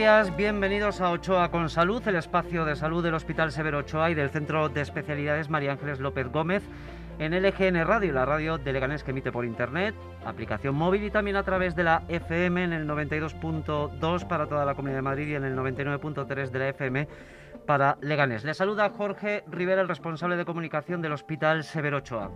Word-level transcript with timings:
días, 0.00 0.34
bienvenidos 0.34 1.02
a 1.02 1.10
Ochoa 1.10 1.50
con 1.50 1.68
Salud, 1.68 2.02
el 2.08 2.16
espacio 2.16 2.64
de 2.64 2.74
salud 2.74 3.04
del 3.04 3.12
Hospital 3.12 3.52
Severo 3.52 3.80
Ochoa 3.80 4.10
y 4.10 4.14
del 4.14 4.30
Centro 4.30 4.70
de 4.70 4.80
Especialidades 4.80 5.50
María 5.50 5.72
Ángeles 5.72 6.00
López 6.00 6.26
Gómez 6.28 6.62
en 7.18 7.34
LGN 7.34 7.84
Radio, 7.84 8.14
la 8.14 8.24
radio 8.24 8.56
de 8.56 8.72
Leganés 8.72 9.04
que 9.04 9.10
emite 9.10 9.30
por 9.30 9.44
internet, 9.44 9.94
aplicación 10.24 10.74
móvil 10.74 11.04
y 11.04 11.10
también 11.10 11.36
a 11.36 11.42
través 11.42 11.76
de 11.76 11.84
la 11.84 12.04
FM 12.08 12.64
en 12.64 12.72
el 12.72 12.88
92.2 12.88 14.26
para 14.26 14.46
toda 14.46 14.64
la 14.64 14.74
Comunidad 14.74 14.96
de 14.96 15.02
Madrid 15.02 15.28
y 15.28 15.34
en 15.34 15.44
el 15.44 15.54
99.3 15.54 16.48
de 16.48 16.58
la 16.58 16.68
FM 16.70 17.08
para 17.66 17.98
Leganés. 18.00 18.42
Le 18.42 18.54
saluda 18.54 18.88
Jorge 18.88 19.44
Rivera, 19.48 19.82
el 19.82 19.88
responsable 19.88 20.36
de 20.36 20.46
comunicación 20.46 21.02
del 21.02 21.12
Hospital 21.12 21.62
Severo 21.62 21.98
Ochoa. 21.98 22.30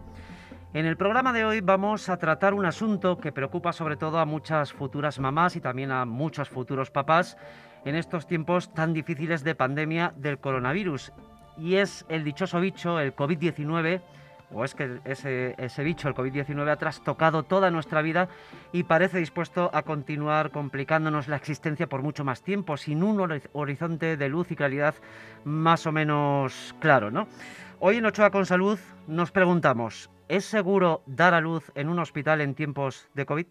En 0.75 0.87
el 0.87 0.97
programa 0.97 1.33
de 1.33 1.45
hoy 1.45 1.61
vamos 1.61 2.09
a 2.09 2.17
tratar 2.17 2.53
un 2.53 2.67
asunto 2.67 3.19
que 3.19 3.31
preocupa 3.31 3.73
sobre 3.73 3.97
todo 3.97 4.19
a 4.19 4.25
muchas 4.25 4.73
futuras 4.73 5.21
mamás 5.21 5.55
y 5.55 5.61
también 5.61 5.93
a 5.93 6.05
muchos 6.05 6.49
futuros 6.49 6.91
papás 6.91 7.37
en 7.85 7.95
estos 7.95 8.27
tiempos 8.27 8.75
tan 8.75 8.93
difíciles 8.93 9.45
de 9.45 9.55
pandemia 9.55 10.13
del 10.17 10.39
coronavirus. 10.39 11.13
Y 11.57 11.77
es 11.77 12.05
el 12.09 12.25
dichoso 12.25 12.59
bicho, 12.59 12.99
el 12.99 13.15
COVID-19, 13.15 14.01
o 14.53 14.65
es 14.65 14.75
que 14.75 14.99
ese, 15.05 15.55
ese 15.59 15.85
bicho, 15.85 16.09
el 16.09 16.15
COVID-19, 16.17 16.69
ha 16.69 16.77
trastocado 16.77 17.45
toda 17.45 17.71
nuestra 17.71 18.03
vida 18.03 18.29
y 18.73 18.83
parece 18.83 19.19
dispuesto 19.19 19.71
a 19.73 19.85
continuar 19.85 20.51
complicándonos 20.51 21.29
la 21.29 21.37
existencia 21.37 21.89
por 21.89 22.03
mucho 22.03 22.25
más 22.25 22.43
tiempo, 22.43 22.77
sin 22.77 23.05
un 23.05 23.41
horizonte 23.53 24.17
de 24.17 24.29
luz 24.29 24.51
y 24.51 24.57
claridad 24.57 24.97
más 25.45 25.87
o 25.87 25.93
menos 25.93 26.75
claro, 26.81 27.13
¿no? 27.13 27.29
Hoy 27.79 27.99
en 27.99 28.07
Ochoa 28.07 28.31
con 28.31 28.45
Salud 28.45 28.81
nos 29.07 29.31
preguntamos, 29.31 30.11
¿Es 30.35 30.47
seguro 30.47 31.05
dar 31.07 31.33
a 31.33 31.41
luz 31.41 31.71
en 31.77 31.89
un 31.89 32.01
hospital 32.01 32.41
en 32.41 32.57
tiempos 32.57 33.07
de 33.15 33.25
COVID? 33.25 33.47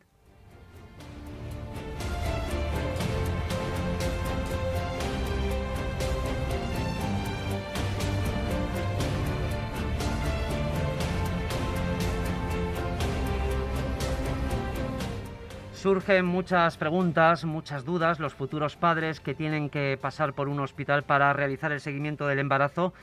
Surgen 15.71 16.25
muchas 16.25 16.75
preguntas, 16.75 17.45
muchas 17.45 17.85
dudas. 17.85 18.19
Los 18.19 18.33
futuros 18.33 18.75
padres 18.75 19.21
que 19.21 19.33
tienen 19.33 19.69
que 19.69 19.97
pasar 20.01 20.33
por 20.33 20.49
un 20.49 20.59
hospital 20.59 21.03
para 21.03 21.31
realizar 21.31 21.71
el 21.71 21.79
seguimiento 21.79 22.27
del 22.27 22.39
embarazo 22.39 22.93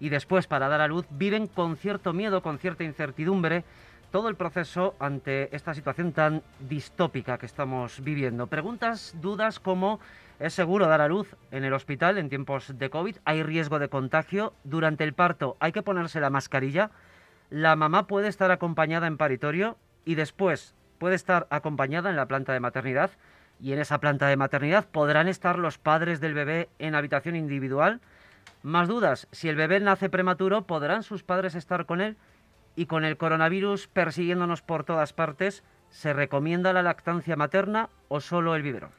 y 0.00 0.08
después 0.08 0.46
para 0.46 0.68
dar 0.68 0.80
a 0.80 0.88
luz 0.88 1.06
viven 1.10 1.46
con 1.46 1.76
cierto 1.76 2.12
miedo, 2.12 2.42
con 2.42 2.58
cierta 2.58 2.84
incertidumbre 2.84 3.64
todo 4.10 4.28
el 4.28 4.36
proceso 4.36 4.94
ante 4.98 5.54
esta 5.54 5.74
situación 5.74 6.12
tan 6.12 6.42
distópica 6.60 7.38
que 7.38 7.46
estamos 7.46 8.02
viviendo. 8.02 8.46
Preguntas, 8.46 9.14
dudas 9.20 9.60
como 9.60 10.00
¿es 10.38 10.54
seguro 10.54 10.86
dar 10.86 11.00
a 11.00 11.08
luz 11.08 11.34
en 11.50 11.64
el 11.64 11.72
hospital 11.72 12.18
en 12.18 12.28
tiempos 12.28 12.78
de 12.78 12.90
COVID? 12.90 13.16
¿Hay 13.24 13.42
riesgo 13.42 13.78
de 13.78 13.88
contagio? 13.88 14.54
¿Durante 14.64 15.04
el 15.04 15.12
parto 15.12 15.56
hay 15.60 15.72
que 15.72 15.82
ponerse 15.82 16.20
la 16.20 16.30
mascarilla? 16.30 16.90
¿La 17.50 17.76
mamá 17.76 18.06
puede 18.06 18.28
estar 18.28 18.50
acompañada 18.50 19.06
en 19.06 19.16
paritorio 19.16 19.76
y 20.04 20.14
después 20.14 20.74
puede 20.98 21.14
estar 21.14 21.46
acompañada 21.50 22.10
en 22.10 22.16
la 22.16 22.26
planta 22.26 22.52
de 22.52 22.60
maternidad? 22.60 23.10
¿Y 23.60 23.72
en 23.72 23.78
esa 23.78 24.00
planta 24.00 24.28
de 24.28 24.36
maternidad 24.36 24.86
podrán 24.86 25.28
estar 25.28 25.58
los 25.58 25.78
padres 25.78 26.20
del 26.20 26.34
bebé 26.34 26.68
en 26.78 26.94
habitación 26.94 27.36
individual? 27.36 28.00
Más 28.66 28.88
dudas, 28.88 29.28
si 29.30 29.48
el 29.48 29.54
bebé 29.54 29.78
nace 29.78 30.10
prematuro, 30.10 30.66
¿podrán 30.66 31.04
sus 31.04 31.22
padres 31.22 31.54
estar 31.54 31.86
con 31.86 32.00
él? 32.00 32.16
Y 32.74 32.86
con 32.86 33.04
el 33.04 33.16
coronavirus 33.16 33.86
persiguiéndonos 33.86 34.60
por 34.60 34.82
todas 34.82 35.12
partes, 35.12 35.62
¿se 35.88 36.12
recomienda 36.12 36.72
la 36.72 36.82
lactancia 36.82 37.36
materna 37.36 37.90
o 38.08 38.18
solo 38.18 38.56
el 38.56 38.62
biberón? 38.64 38.90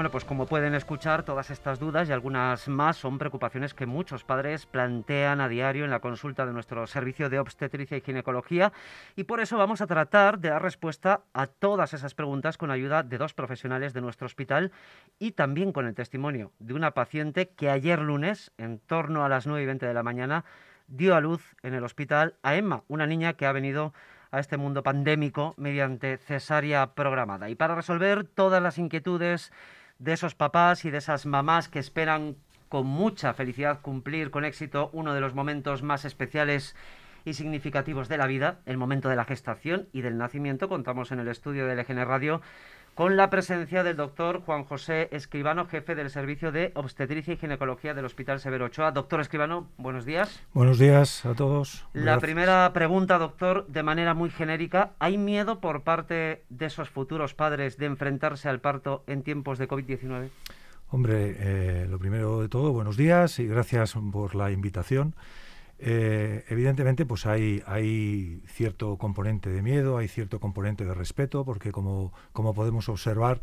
Bueno, 0.00 0.12
pues 0.12 0.24
como 0.24 0.46
pueden 0.46 0.74
escuchar, 0.74 1.24
todas 1.24 1.50
estas 1.50 1.78
dudas 1.78 2.08
y 2.08 2.12
algunas 2.12 2.68
más 2.68 2.96
son 2.96 3.18
preocupaciones 3.18 3.74
que 3.74 3.84
muchos 3.84 4.24
padres 4.24 4.64
plantean 4.64 5.42
a 5.42 5.48
diario 5.50 5.84
en 5.84 5.90
la 5.90 6.00
consulta 6.00 6.46
de 6.46 6.54
nuestro 6.54 6.86
servicio 6.86 7.28
de 7.28 7.38
obstetricia 7.38 7.98
y 7.98 8.00
ginecología 8.00 8.72
y 9.14 9.24
por 9.24 9.40
eso 9.40 9.58
vamos 9.58 9.82
a 9.82 9.86
tratar 9.86 10.38
de 10.38 10.48
dar 10.48 10.62
respuesta 10.62 11.24
a 11.34 11.48
todas 11.48 11.92
esas 11.92 12.14
preguntas 12.14 12.56
con 12.56 12.70
ayuda 12.70 13.02
de 13.02 13.18
dos 13.18 13.34
profesionales 13.34 13.92
de 13.92 14.00
nuestro 14.00 14.24
hospital 14.24 14.72
y 15.18 15.32
también 15.32 15.70
con 15.70 15.86
el 15.86 15.94
testimonio 15.94 16.50
de 16.60 16.72
una 16.72 16.92
paciente 16.92 17.50
que 17.50 17.68
ayer 17.68 18.00
lunes, 18.00 18.52
en 18.56 18.78
torno 18.78 19.22
a 19.22 19.28
las 19.28 19.46
9 19.46 19.64
y 19.64 19.66
20 19.66 19.84
de 19.84 19.92
la 19.92 20.02
mañana, 20.02 20.46
dio 20.86 21.14
a 21.14 21.20
luz 21.20 21.56
en 21.62 21.74
el 21.74 21.84
hospital 21.84 22.36
a 22.42 22.54
Emma, 22.54 22.84
una 22.88 23.06
niña 23.06 23.34
que 23.34 23.44
ha 23.44 23.52
venido 23.52 23.92
a 24.30 24.40
este 24.40 24.56
mundo 24.56 24.82
pandémico 24.82 25.52
mediante 25.58 26.16
cesárea 26.16 26.94
programada. 26.94 27.50
Y 27.50 27.54
para 27.54 27.74
resolver 27.74 28.24
todas 28.24 28.62
las 28.62 28.78
inquietudes 28.78 29.52
de 30.00 30.14
esos 30.14 30.34
papás 30.34 30.84
y 30.84 30.90
de 30.90 30.98
esas 30.98 31.26
mamás 31.26 31.68
que 31.68 31.78
esperan 31.78 32.36
con 32.68 32.86
mucha 32.86 33.34
felicidad 33.34 33.80
cumplir 33.82 34.30
con 34.30 34.44
éxito 34.44 34.90
uno 34.92 35.14
de 35.14 35.20
los 35.20 35.34
momentos 35.34 35.82
más 35.82 36.04
especiales 36.04 36.74
y 37.24 37.34
significativos 37.34 38.08
de 38.08 38.16
la 38.16 38.26
vida, 38.26 38.60
el 38.64 38.78
momento 38.78 39.10
de 39.10 39.16
la 39.16 39.26
gestación 39.26 39.88
y 39.92 40.00
del 40.00 40.16
nacimiento. 40.16 40.68
Contamos 40.68 41.12
en 41.12 41.20
el 41.20 41.28
estudio 41.28 41.66
de 41.66 41.76
LGN 41.76 42.06
Radio 42.06 42.40
con 42.94 43.16
la 43.16 43.30
presencia 43.30 43.82
del 43.82 43.96
doctor 43.96 44.42
Juan 44.42 44.64
José 44.64 45.08
Escribano, 45.12 45.66
jefe 45.66 45.94
del 45.94 46.10
Servicio 46.10 46.52
de 46.52 46.72
Obstetricia 46.74 47.34
y 47.34 47.36
Ginecología 47.36 47.94
del 47.94 48.04
Hospital 48.04 48.40
Severo 48.40 48.66
Ochoa. 48.66 48.92
Doctor 48.92 49.20
Escribano, 49.20 49.68
buenos 49.78 50.04
días. 50.04 50.42
Buenos 50.52 50.78
días 50.78 51.24
a 51.24 51.34
todos. 51.34 51.86
La 51.92 52.18
primera 52.18 52.70
pregunta, 52.72 53.18
doctor, 53.18 53.66
de 53.68 53.82
manera 53.82 54.14
muy 54.14 54.30
genérica. 54.30 54.92
¿Hay 54.98 55.18
miedo 55.18 55.60
por 55.60 55.82
parte 55.82 56.44
de 56.48 56.66
esos 56.66 56.90
futuros 56.90 57.34
padres 57.34 57.76
de 57.78 57.86
enfrentarse 57.86 58.48
al 58.48 58.60
parto 58.60 59.04
en 59.06 59.22
tiempos 59.22 59.58
de 59.58 59.68
COVID-19? 59.68 60.28
Hombre, 60.90 61.36
eh, 61.38 61.86
lo 61.88 61.98
primero 61.98 62.42
de 62.42 62.48
todo, 62.48 62.72
buenos 62.72 62.96
días 62.96 63.38
y 63.38 63.46
gracias 63.46 63.94
por 64.12 64.34
la 64.34 64.50
invitación. 64.50 65.14
Eh, 65.82 66.44
evidentemente, 66.48 67.06
pues 67.06 67.24
hay, 67.26 68.42
cierto 68.46 68.98
componente 68.98 69.48
de 69.48 69.62
miedo, 69.62 69.96
hay 69.96 70.08
cierto 70.08 70.38
componente 70.38 70.84
de 70.84 70.94
respeto, 70.94 71.44
porque 71.44 71.72
como 71.72 72.12
podemos 72.54 72.88
observar, 72.88 73.42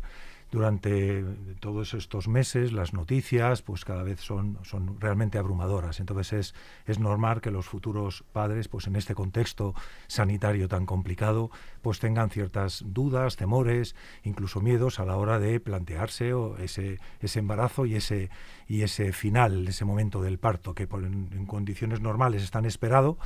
durante 0.50 1.24
todos 1.60 1.94
estos 1.94 2.28
meses 2.28 2.72
las 2.72 2.92
noticias 2.92 3.62
pues 3.62 3.84
cada 3.84 4.02
vez 4.02 4.20
son, 4.20 4.58
son 4.62 5.00
realmente 5.00 5.38
abrumadoras. 5.38 6.00
Entonces 6.00 6.32
es, 6.32 6.54
es 6.86 6.98
normal 6.98 7.40
que 7.40 7.50
los 7.50 7.66
futuros 7.66 8.24
padres 8.32 8.68
pues 8.68 8.86
en 8.86 8.96
este 8.96 9.14
contexto 9.14 9.74
sanitario 10.06 10.68
tan 10.68 10.86
complicado 10.86 11.50
pues 11.82 11.98
tengan 11.98 12.30
ciertas 12.30 12.82
dudas, 12.86 13.36
temores, 13.36 13.94
incluso 14.22 14.60
miedos 14.60 15.00
a 15.00 15.04
la 15.04 15.16
hora 15.16 15.38
de 15.38 15.60
plantearse 15.60 16.32
ese, 16.58 16.98
ese 17.20 17.38
embarazo 17.38 17.86
y 17.86 17.96
ese, 17.96 18.30
y 18.66 18.82
ese 18.82 19.12
final, 19.12 19.68
ese 19.68 19.84
momento 19.84 20.22
del 20.22 20.38
parto 20.38 20.74
que 20.74 20.84
en, 20.84 21.30
en 21.32 21.46
condiciones 21.46 22.00
normales 22.00 22.42
están 22.42 22.64
esperado 22.64 23.18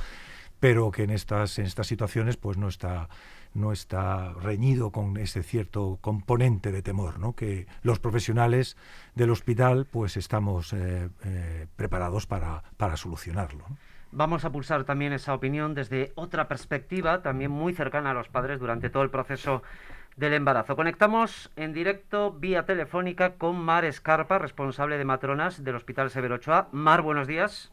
pero 0.63 0.91
que 0.91 1.03
en 1.03 1.09
estas, 1.09 1.59
en 1.59 1.65
estas 1.65 1.87
situaciones 1.87 2.37
pues 2.37 2.55
no 2.55 2.69
está 2.69 3.09
no 3.53 3.71
está 3.71 4.33
reñido 4.33 4.91
con 4.91 5.17
ese 5.17 5.43
cierto 5.43 5.97
componente 6.01 6.71
de 6.71 6.81
temor, 6.81 7.19
¿no? 7.19 7.33
que 7.33 7.67
los 7.81 7.99
profesionales 7.99 8.77
del 9.15 9.31
hospital 9.31 9.87
pues 9.89 10.17
estamos 10.17 10.73
eh, 10.73 11.09
eh, 11.23 11.67
preparados 11.75 12.25
para, 12.27 12.63
para 12.77 12.97
solucionarlo. 12.97 13.65
Vamos 14.11 14.45
a 14.45 14.51
pulsar 14.51 14.83
también 14.83 15.11
esa 15.11 15.33
opinión 15.33 15.73
desde 15.73 16.11
otra 16.15 16.47
perspectiva, 16.47 17.23
también 17.23 17.49
muy 17.49 17.73
cercana 17.73 18.11
a 18.11 18.13
los 18.13 18.29
padres 18.29 18.59
durante 18.59 18.91
todo 18.91 19.01
el 19.01 19.09
proceso 19.09 19.63
del 20.15 20.33
embarazo. 20.33 20.75
Conectamos 20.75 21.51
en 21.55 21.73
directo 21.73 22.31
vía 22.31 22.65
telefónica 22.65 23.35
con 23.35 23.57
Mar 23.57 23.85
Escarpa, 23.85 24.37
responsable 24.37 24.99
de 24.99 25.05
matronas 25.05 25.63
del 25.63 25.75
Hospital 25.75 26.11
Severo 26.11 26.35
Ochoa. 26.35 26.69
Mar, 26.71 27.01
buenos 27.01 27.27
días. 27.27 27.71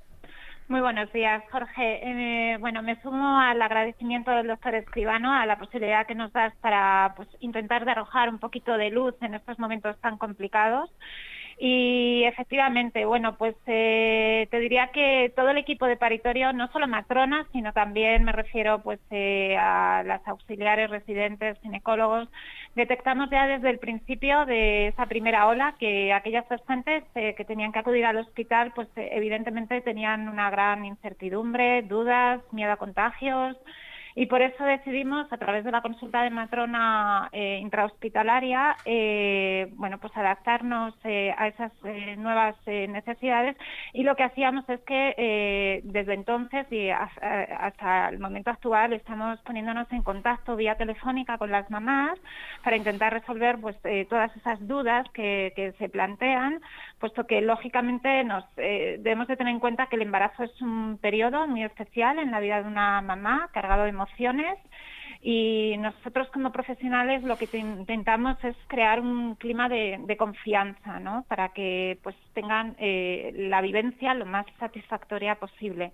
Muy 0.70 0.80
buenos 0.82 1.12
días, 1.12 1.42
Jorge. 1.50 1.98
Eh, 2.00 2.56
bueno, 2.60 2.80
me 2.80 2.94
sumo 3.02 3.40
al 3.40 3.60
agradecimiento 3.60 4.30
del 4.30 4.46
doctor 4.46 4.76
Escribano 4.76 5.32
a 5.34 5.44
la 5.44 5.58
posibilidad 5.58 6.06
que 6.06 6.14
nos 6.14 6.32
das 6.32 6.54
para 6.60 7.12
pues, 7.16 7.28
intentar 7.40 7.88
arrojar 7.88 8.28
un 8.28 8.38
poquito 8.38 8.76
de 8.76 8.90
luz 8.90 9.16
en 9.20 9.34
estos 9.34 9.58
momentos 9.58 10.00
tan 10.00 10.16
complicados. 10.16 10.88
Y 11.62 12.24
efectivamente, 12.24 13.04
bueno, 13.04 13.36
pues 13.36 13.54
eh, 13.66 14.48
te 14.50 14.60
diría 14.60 14.88
que 14.94 15.30
todo 15.36 15.50
el 15.50 15.58
equipo 15.58 15.84
de 15.84 15.98
paritorio, 15.98 16.54
no 16.54 16.72
solo 16.72 16.88
matronas, 16.88 17.46
sino 17.52 17.74
también 17.74 18.24
me 18.24 18.32
refiero 18.32 18.82
pues 18.82 18.98
eh, 19.10 19.58
a 19.58 20.02
las 20.06 20.26
auxiliares 20.26 20.88
residentes, 20.88 21.58
ginecólogos, 21.60 22.30
detectamos 22.76 23.28
ya 23.28 23.46
desde 23.46 23.68
el 23.68 23.78
principio 23.78 24.46
de 24.46 24.88
esa 24.88 25.04
primera 25.04 25.48
ola 25.48 25.74
que 25.78 26.14
aquellas 26.14 26.46
pacientes 26.46 27.04
eh, 27.14 27.34
que 27.34 27.44
tenían 27.44 27.72
que 27.72 27.80
acudir 27.80 28.06
al 28.06 28.16
hospital, 28.16 28.72
pues 28.74 28.88
evidentemente 28.96 29.82
tenían 29.82 30.30
una 30.30 30.48
gran 30.48 30.86
incertidumbre, 30.86 31.82
dudas, 31.82 32.40
miedo 32.52 32.72
a 32.72 32.76
contagios 32.76 33.58
y 34.14 34.26
por 34.26 34.42
eso 34.42 34.64
decidimos 34.64 35.32
a 35.32 35.36
través 35.36 35.64
de 35.64 35.70
la 35.70 35.82
consulta 35.82 36.22
de 36.22 36.30
matrona 36.30 37.28
eh, 37.32 37.58
intrahospitalaria, 37.62 38.76
eh, 38.84 39.68
bueno, 39.74 39.98
pues 39.98 40.16
adaptarnos 40.16 40.94
eh, 41.04 41.34
a 41.36 41.48
esas 41.48 41.72
nuevas 42.16 42.56
necesidades. 42.66 43.56
Y 43.92 44.02
lo 44.02 44.16
que 44.16 44.24
hacíamos 44.24 44.68
es 44.68 44.80
que 44.80 45.80
desde 45.84 46.14
entonces 46.14 46.66
y 46.70 46.90
hasta, 46.90 48.08
el 48.08 48.18
momento 48.18 48.50
actual 48.50 48.92
estamos 48.92 49.40
poniéndonos 49.40 49.90
en 49.92 50.02
contacto 50.02 50.56
vía 50.56 50.76
telefónica 50.76 51.38
con 51.38 51.50
las 51.50 51.70
mamás 51.70 52.18
para 52.62 52.76
intentar 52.76 53.12
resolver 53.12 53.58
pues 53.60 53.76
todas 54.08 54.34
esas 54.36 54.66
dudas 54.66 55.06
que, 55.12 55.52
que, 55.56 55.72
se 55.72 55.88
plantean, 55.88 56.60
puesto 57.00 57.26
que 57.26 57.40
lógicamente 57.40 58.22
nos 58.24 58.44
debemos 58.56 59.26
de 59.26 59.36
tener 59.36 59.52
en 59.52 59.60
cuenta 59.60 59.86
que 59.86 59.96
el 59.96 60.02
embarazo 60.02 60.44
es 60.44 60.62
un 60.62 60.98
periodo 60.98 61.46
muy 61.46 61.64
especial 61.64 62.18
en 62.18 62.30
la 62.30 62.40
vida 62.40 62.62
de 62.62 62.68
una 62.68 63.00
mamá 63.00 63.48
cargado 63.52 63.84
de 63.84 63.88
emociones 63.88 64.58
y 65.22 65.76
nosotros 65.78 66.28
como 66.32 66.50
profesionales 66.50 67.22
lo 67.24 67.36
que 67.36 67.48
intentamos 67.58 68.42
es 68.42 68.56
crear 68.68 69.00
un 69.00 69.34
clima 69.34 69.68
de, 69.68 70.16
confianza, 70.18 70.98
¿no? 70.98 71.24
Para 71.28 71.50
que 71.50 71.98
pues 72.02 72.16
tengan 72.32 72.74
eh, 72.78 73.32
la 73.36 73.60
vivencia 73.60 74.14
lo 74.14 74.24
más 74.24 74.46
satisfactoria 74.58 75.34
posible. 75.34 75.92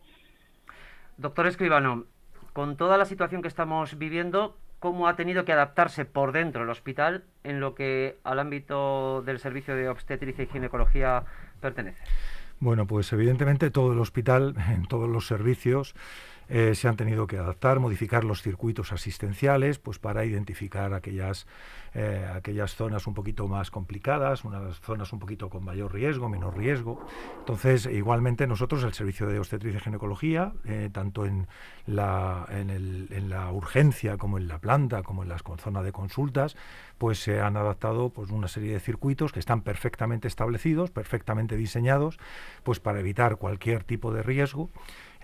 Doctor 1.16 1.46
Escribano, 1.48 2.04
con 2.52 2.76
toda 2.76 2.98
la 2.98 3.04
situación 3.04 3.42
que 3.42 3.48
estamos 3.48 3.98
viviendo, 3.98 4.56
¿cómo 4.78 5.08
ha 5.08 5.16
tenido 5.16 5.44
que 5.44 5.52
adaptarse 5.52 6.04
por 6.04 6.32
dentro 6.32 6.62
el 6.62 6.70
hospital 6.70 7.24
en 7.44 7.60
lo 7.60 7.74
que 7.74 8.18
al 8.24 8.38
ámbito 8.38 9.22
del 9.22 9.38
servicio 9.38 9.74
de 9.74 9.88
obstetricia 9.88 10.44
y 10.44 10.48
ginecología 10.48 11.24
pertenece? 11.60 12.02
Bueno, 12.58 12.86
pues 12.86 13.12
evidentemente 13.12 13.70
todo 13.70 13.92
el 13.92 13.98
hospital, 13.98 14.54
en 14.70 14.86
todos 14.86 15.08
los 15.08 15.26
servicios, 15.26 15.94
eh, 16.48 16.74
se 16.74 16.88
han 16.88 16.96
tenido 16.96 17.26
que 17.26 17.38
adaptar, 17.38 17.80
modificar 17.80 18.24
los 18.24 18.42
circuitos 18.42 18.92
asistenciales, 18.92 19.78
pues 19.78 19.98
para 19.98 20.24
identificar 20.24 20.94
aquellas, 20.94 21.46
eh, 21.94 22.26
aquellas 22.34 22.74
zonas 22.74 23.06
un 23.06 23.14
poquito 23.14 23.48
más 23.48 23.70
complicadas, 23.70 24.44
unas 24.44 24.80
zonas 24.80 25.12
un 25.12 25.18
poquito 25.18 25.50
con 25.50 25.64
mayor 25.64 25.92
riesgo, 25.92 26.28
menor 26.28 26.56
riesgo. 26.56 27.04
Entonces, 27.38 27.86
igualmente 27.86 28.46
nosotros, 28.46 28.84
el 28.84 28.94
servicio 28.94 29.26
de 29.26 29.38
obstetricia 29.38 29.78
y 29.78 29.82
ginecología, 29.82 30.52
eh, 30.64 30.90
tanto 30.92 31.26
en 31.26 31.48
la, 31.86 32.46
en, 32.50 32.70
el, 32.70 33.08
en 33.10 33.28
la 33.28 33.50
urgencia 33.50 34.16
como 34.16 34.38
en 34.38 34.48
la 34.48 34.58
planta, 34.58 35.02
como 35.02 35.22
en 35.22 35.28
la 35.28 35.38
zona 35.58 35.82
de 35.82 35.92
consultas, 35.92 36.56
pues 36.98 37.18
se 37.18 37.40
han 37.40 37.56
adaptado 37.56 38.10
pues 38.10 38.30
una 38.30 38.48
serie 38.48 38.72
de 38.72 38.80
circuitos 38.80 39.32
que 39.32 39.40
están 39.40 39.62
perfectamente 39.62 40.28
establecidos, 40.28 40.90
perfectamente 40.90 41.56
diseñados, 41.56 42.18
pues 42.62 42.80
para 42.80 43.00
evitar 43.00 43.36
cualquier 43.36 43.84
tipo 43.84 44.12
de 44.12 44.22
riesgo 44.22 44.70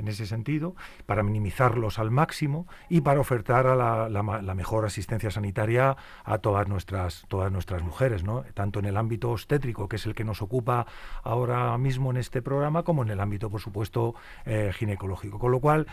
en 0.03 0.09
ese 0.09 0.27
sentido, 0.27 0.75
para 1.07 1.23
minimizarlos 1.23 1.99
al 1.99 2.11
máximo 2.11 2.67
y 2.89 3.01
para 3.01 3.21
ofertar 3.21 3.67
a 3.67 4.09
la, 4.09 4.55
mejor 4.55 4.85
asistencia 4.85 5.31
sanitaria 5.31 5.97
a 6.25 6.39
todas 6.39 6.69
nuestras, 6.69 7.25
todas 7.29 7.51
nuestras 7.51 7.83
mujeres, 7.83 8.25
¿no? 8.25 8.43
tanto 8.55 8.81
en 8.81 8.87
el 8.87 8.97
ámbito 8.97 9.31
obstétrico, 9.31 9.89
que 9.89 9.97
es 9.97 10.07
el 10.07 10.15
que 10.15 10.25
nos 10.25 10.43
ocupa 10.43 10.87
ahora 11.23 11.79
mismo 11.79 12.11
en 12.11 12.19
este 12.19 12.43
programa, 12.43 12.83
como 12.83 13.03
en 13.03 13.11
el 13.11 13.21
ámbito, 13.21 13.49
por 13.49 13.61
supuesto, 13.61 14.15
eh, 14.45 14.73
ginecológico. 14.75 15.39
Con 15.39 15.53
lo 15.53 15.61
cual, 15.61 15.87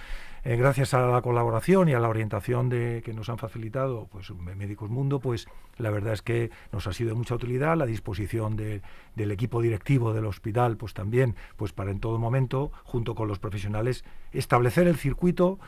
eh, 0.43 0.55
gracias 0.55 0.93
a 0.93 1.05
la 1.05 1.21
colaboración 1.21 1.89
y 1.89 1.93
a 1.93 1.99
la 1.99 2.09
orientación 2.09 2.69
de, 2.69 3.01
que 3.03 3.13
nos 3.13 3.29
han 3.29 3.37
facilitado 3.37 4.07
pues, 4.11 4.31
Médicos 4.31 4.89
Mundo, 4.89 5.19
pues 5.19 5.47
la 5.77 5.89
verdad 5.89 6.13
es 6.13 6.21
que 6.21 6.51
nos 6.71 6.87
ha 6.87 6.93
sido 6.93 7.09
de 7.09 7.15
mucha 7.15 7.35
utilidad 7.35 7.77
la 7.77 7.85
disposición 7.85 8.55
del 8.55 9.31
equipo 9.31 9.61
directivo 9.61 10.13
del 10.13 10.25
hospital, 10.25 10.77
pues 10.77 10.93
también, 10.93 11.35
pues 11.57 11.73
para 11.73 11.91
en 11.91 11.99
todo 11.99 12.19
momento, 12.19 12.71
junto 12.83 13.15
con 13.15 13.27
los 13.27 13.39
profesionales, 13.39 14.03
establecer 14.31 14.87
el 14.87 14.97
circuito 14.97 15.59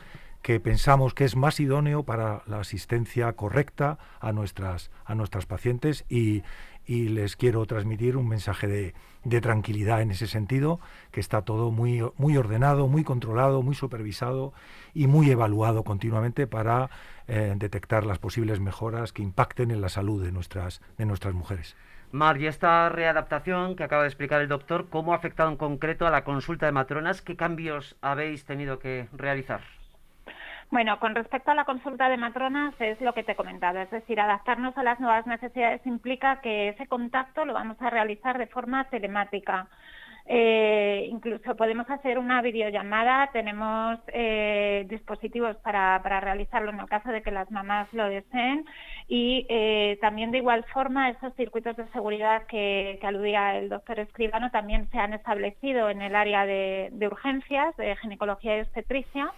que 0.42 0.60
pensamos 0.60 1.14
que 1.14 1.24
es 1.24 1.36
más 1.36 1.60
idóneo 1.60 2.02
para 2.02 2.42
la 2.46 2.60
asistencia 2.60 3.32
correcta 3.32 3.98
a 4.20 4.32
nuestras, 4.32 4.90
a 5.04 5.14
nuestras 5.14 5.46
pacientes 5.46 6.04
y, 6.08 6.42
les 6.84 7.36
quiero 7.36 7.64
transmitir 7.64 8.16
un 8.16 8.28
mensaje 8.28 8.66
de, 8.66 8.94
de, 9.22 9.40
tranquilidad 9.40 10.02
en 10.02 10.10
ese 10.10 10.26
sentido, 10.26 10.80
que 11.12 11.20
está 11.20 11.42
todo 11.42 11.70
muy, 11.70 12.02
muy 12.16 12.36
ordenado, 12.36 12.88
muy 12.88 13.04
controlado, 13.04 13.62
muy 13.62 13.76
supervisado 13.76 14.52
y 14.92 15.06
muy 15.06 15.30
evaluado 15.30 15.84
continuamente 15.84 16.48
para 16.48 16.90
eh, 17.28 17.54
detectar 17.56 18.04
las 18.04 18.18
posibles 18.18 18.58
mejoras 18.58 19.12
que 19.12 19.22
impacten 19.22 19.70
en 19.70 19.80
la 19.80 19.88
salud 19.88 20.22
de 20.24 20.32
nuestras, 20.32 20.82
de 20.98 21.06
nuestras 21.06 21.34
mujeres. 21.34 21.76
Mar, 22.10 22.38
y 22.38 22.48
esta 22.48 22.88
readaptación 22.88 23.76
que 23.76 23.84
acaba 23.84 24.02
de 24.02 24.08
explicar 24.08 24.42
el 24.42 24.48
doctor, 24.48 24.88
¿cómo 24.90 25.12
ha 25.12 25.16
afectado 25.16 25.50
en 25.50 25.56
concreto 25.56 26.06
a 26.06 26.10
la 26.10 26.24
consulta 26.24 26.66
de 26.66 26.72
matronas? 26.72 27.22
¿Qué 27.22 27.36
cambios 27.36 27.96
habéis 28.02 28.44
tenido 28.44 28.80
que 28.80 29.08
realizar? 29.12 29.62
Bueno, 30.72 30.98
con 31.00 31.14
respecto 31.14 31.50
a 31.50 31.54
la 31.54 31.66
consulta 31.66 32.08
de 32.08 32.16
matronas 32.16 32.74
es 32.80 32.98
lo 33.02 33.12
que 33.12 33.22
te 33.22 33.32
he 33.32 33.36
comentado, 33.36 33.78
es 33.78 33.90
decir, 33.90 34.18
adaptarnos 34.18 34.74
a 34.78 34.82
las 34.82 34.98
nuevas 35.00 35.26
necesidades 35.26 35.86
implica 35.86 36.40
que 36.40 36.70
ese 36.70 36.86
contacto 36.86 37.44
lo 37.44 37.52
vamos 37.52 37.76
a 37.82 37.90
realizar 37.90 38.38
de 38.38 38.46
forma 38.46 38.88
telemática. 38.88 39.68
Eh, 40.24 41.08
incluso 41.10 41.56
podemos 41.56 41.90
hacer 41.90 42.18
una 42.18 42.40
videollamada, 42.40 43.28
tenemos 43.34 43.98
eh, 44.14 44.86
dispositivos 44.88 45.56
para, 45.58 45.98
realizarlo 45.98 46.70
en 46.70 46.80
el 46.80 46.88
caso 46.88 47.10
de 47.10 47.20
que 47.20 47.32
las 47.32 47.50
mamás 47.50 47.92
lo 47.92 48.08
deseen 48.08 48.64
y 49.08 49.44
eh, 49.50 49.98
también 50.00 50.30
de 50.30 50.38
igual 50.38 50.64
forma 50.72 51.10
esos 51.10 51.34
circuitos 51.34 51.76
de 51.76 51.86
seguridad 51.88 52.46
que, 52.46 52.98
aludía 53.02 53.58
el 53.58 53.68
doctor 53.68 53.98
Escribano 53.98 54.50
también 54.50 54.88
se 54.90 54.98
han 54.98 55.12
establecido 55.12 55.90
en 55.90 56.00
el 56.00 56.16
área 56.16 56.46
de 56.46 57.06
urgencias, 57.06 57.76
de 57.76 57.94
ginecología 57.96 58.56
y 58.56 58.60
obstetricia 58.62 59.34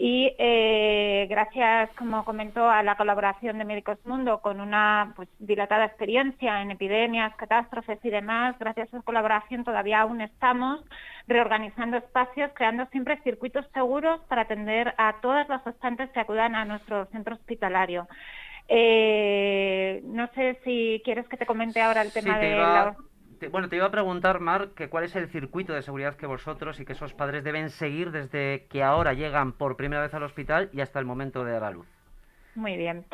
y 0.00 0.32
eh, 0.38 1.26
gracias, 1.28 1.90
como 1.98 2.24
comentó, 2.24 2.70
a 2.70 2.84
la 2.84 2.96
colaboración 2.96 3.58
de 3.58 3.64
Médicos 3.64 3.98
Mundo 4.04 4.40
con 4.40 4.60
una 4.60 5.12
pues, 5.16 5.28
dilatada 5.40 5.86
experiencia 5.86 6.62
en 6.62 6.70
epidemias, 6.70 7.34
catástrofes 7.34 7.98
y 8.04 8.10
demás, 8.10 8.56
gracias 8.60 8.94
a 8.94 8.96
esa 8.98 9.04
colaboración 9.04 9.64
todavía 9.64 10.02
aún 10.02 10.20
estamos 10.20 10.84
reorganizando 11.26 11.96
espacios, 11.96 12.52
creando 12.54 12.86
siempre 12.92 13.20
circuitos 13.24 13.66
seguros 13.74 14.20
para 14.28 14.42
atender 14.42 14.94
a 14.98 15.16
todas 15.20 15.48
las 15.48 15.64
gestantes 15.64 16.08
que 16.10 16.20
acudan 16.20 16.54
a 16.54 16.64
nuestro 16.64 17.06
centro 17.06 17.34
hospitalario. 17.34 18.06
Eh, 18.68 20.00
no 20.04 20.28
sé 20.34 20.60
si 20.62 21.02
quieres 21.04 21.26
que 21.26 21.38
te 21.38 21.46
comente 21.46 21.80
ahora 21.82 22.02
el 22.02 22.12
tema 22.12 22.38
de 22.38 22.56
la 22.56 22.96
bueno, 23.50 23.68
te 23.68 23.76
iba 23.76 23.86
a 23.86 23.90
preguntar, 23.90 24.40
Mar, 24.40 24.70
que 24.74 24.88
cuál 24.88 25.04
es 25.04 25.14
el 25.14 25.28
circuito 25.28 25.72
de 25.72 25.82
seguridad 25.82 26.16
que 26.16 26.26
vosotros 26.26 26.80
y 26.80 26.84
que 26.84 26.94
esos 26.94 27.14
padres 27.14 27.44
deben 27.44 27.70
seguir 27.70 28.10
desde 28.10 28.66
que 28.68 28.82
ahora 28.82 29.12
llegan 29.12 29.52
por 29.52 29.76
primera 29.76 30.02
vez 30.02 30.12
al 30.14 30.24
hospital 30.24 30.70
y 30.72 30.80
hasta 30.80 30.98
el 30.98 31.04
momento 31.04 31.44
de 31.44 31.52
dar 31.52 31.64
a 31.64 31.70
luz. 31.70 31.97
Muy 32.58 32.76
bien. 32.76 33.04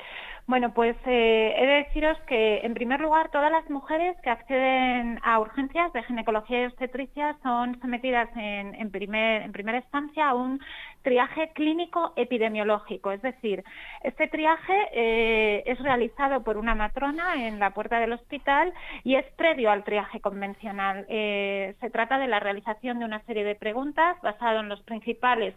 Bueno, 0.46 0.72
pues 0.72 0.96
eh, 1.06 1.54
he 1.56 1.66
de 1.66 1.72
deciros 1.84 2.18
que, 2.26 2.60
en 2.64 2.72
primer 2.72 3.00
lugar, 3.00 3.30
todas 3.30 3.52
las 3.52 3.68
mujeres 3.68 4.16
que 4.22 4.30
acceden 4.30 5.18
a 5.22 5.38
urgencias 5.38 5.92
de 5.92 6.02
ginecología 6.02 6.62
y 6.62 6.66
obstetricia 6.66 7.36
son 7.42 7.78
sometidas 7.80 8.28
en, 8.36 8.90
primer, 8.90 9.42
en 9.42 9.52
primera 9.52 9.78
instancia 9.78 10.28
a 10.28 10.34
un 10.34 10.60
triaje 11.02 11.50
clínico 11.54 12.14
epidemiológico. 12.16 13.12
Es 13.12 13.20
decir, 13.20 13.64
este 14.02 14.28
triaje 14.28 14.88
eh, 14.92 15.62
es 15.66 15.78
realizado 15.80 16.42
por 16.42 16.56
una 16.56 16.74
matrona 16.74 17.46
en 17.46 17.58
la 17.58 17.70
puerta 17.70 17.98
del 18.00 18.12
hospital 18.12 18.72
y 19.02 19.16
es 19.16 19.24
previo 19.36 19.70
al 19.70 19.84
triaje 19.84 20.20
convencional. 20.20 21.04
Eh, 21.08 21.74
se 21.80 21.90
trata 21.90 22.18
de 22.18 22.28
la 22.28 22.40
realización 22.40 22.98
de 22.98 23.04
una 23.04 23.22
serie 23.24 23.44
de 23.44 23.54
preguntas 23.54 24.16
basado 24.22 24.60
en 24.60 24.70
los 24.70 24.82
principales 24.82 25.54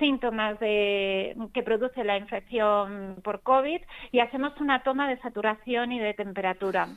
síntomas 0.00 0.58
de, 0.58 1.36
que 1.54 1.62
produce 1.62 2.02
la 2.02 2.16
infección 2.16 3.20
por 3.22 3.42
COVID 3.42 3.80
y 4.10 4.18
hacemos 4.18 4.60
una 4.60 4.82
toma 4.82 5.08
de 5.08 5.20
saturación 5.20 5.92
y 5.92 6.00
de 6.00 6.14
temperatura. 6.14 6.88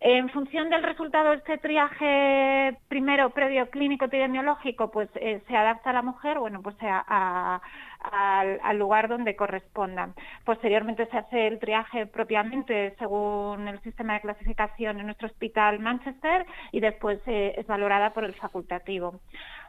En 0.00 0.28
función 0.30 0.70
del 0.70 0.84
resultado 0.84 1.30
de 1.30 1.38
este 1.38 1.58
triaje 1.58 2.78
primero 2.86 3.30
previo 3.30 3.68
clínico 3.68 4.04
epidemiológico, 4.04 4.92
pues 4.92 5.08
eh, 5.16 5.42
se 5.48 5.56
adapta 5.56 5.90
a 5.90 5.92
la 5.92 6.02
mujer, 6.02 6.38
bueno, 6.38 6.62
pues 6.62 6.76
a, 6.80 7.60
al, 8.00 8.78
lugar 8.78 9.08
donde 9.08 9.34
corresponda. 9.34 10.10
Posteriormente 10.44 11.06
se 11.06 11.18
hace 11.18 11.48
el 11.48 11.58
triaje 11.58 12.06
propiamente 12.06 12.94
según 12.98 13.66
el 13.66 13.80
sistema 13.80 14.14
de 14.14 14.20
clasificación 14.20 15.00
en 15.00 15.06
nuestro 15.06 15.26
hospital 15.26 15.80
Manchester 15.80 16.46
y 16.70 16.78
después 16.78 17.18
eh, 17.26 17.54
es 17.56 17.66
valorada 17.66 18.14
por 18.14 18.24
el 18.24 18.34
facultativo. 18.34 19.18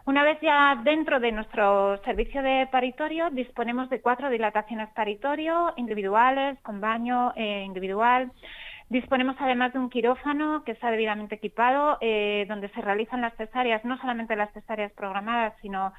Una 0.06 0.24
vez 0.24 0.40
ya 0.42 0.80
dentro 0.84 1.20
de 1.20 1.32
nuestro 1.32 1.98
servicio 2.04 2.44
de 2.44 2.68
paritorio, 2.72 3.32
disponemos 3.32 3.90
de 3.90 4.02
cuatro 4.02 4.30
dilataciones 4.30 4.90
paritorio, 4.90 5.74
individuales, 5.76 6.60
con 6.62 6.82
baño 6.82 7.34
eh, 7.36 7.64
individual. 7.66 8.32
Disponemos 8.90 9.36
además 9.40 9.72
de 9.72 9.78
un 9.78 9.92
quirófano 9.92 10.64
que 10.64 10.72
está 10.72 10.90
debidamente 10.90 11.36
equipado, 11.36 12.00
eh, 12.02 12.46
donde 12.50 12.70
se 12.70 12.82
realizan 12.82 13.22
las 13.22 13.36
cesáreas, 13.36 13.86
no 13.86 14.00
solamente 14.00 14.36
las 14.36 14.52
cesáreas 14.52 14.92
programadas, 14.94 15.54
sino 15.62 15.94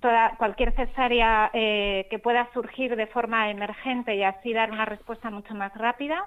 toda, 0.00 0.36
cualquier 0.36 0.72
cesárea 0.76 1.50
eh, 1.52 2.06
que 2.08 2.20
pueda 2.20 2.48
surgir 2.52 2.94
de 2.94 3.08
forma 3.08 3.50
emergente 3.50 4.14
y 4.14 4.22
así 4.22 4.52
dar 4.52 4.70
una 4.70 4.84
respuesta 4.84 5.28
mucho 5.28 5.56
más 5.56 5.74
rápida. 5.74 6.24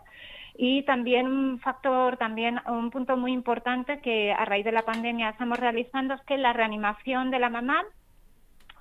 Y 0.58 0.84
también 0.84 1.26
un 1.26 1.60
factor, 1.62 2.18
también 2.18 2.60
un 2.68 2.92
punto 2.92 3.16
muy 3.16 3.32
importante 3.32 4.02
que 4.02 4.34
a 4.34 4.44
raíz 4.44 4.66
de 4.66 4.74
la 4.74 4.82
pandemia 4.82 5.30
estamos 5.30 5.58
realizando 5.58 6.16
es 6.16 6.22
que 6.24 6.38
la 6.38 6.52
reanimación 6.52 7.32
de 7.32 7.40
la 7.40 7.50
mamá 7.50 7.86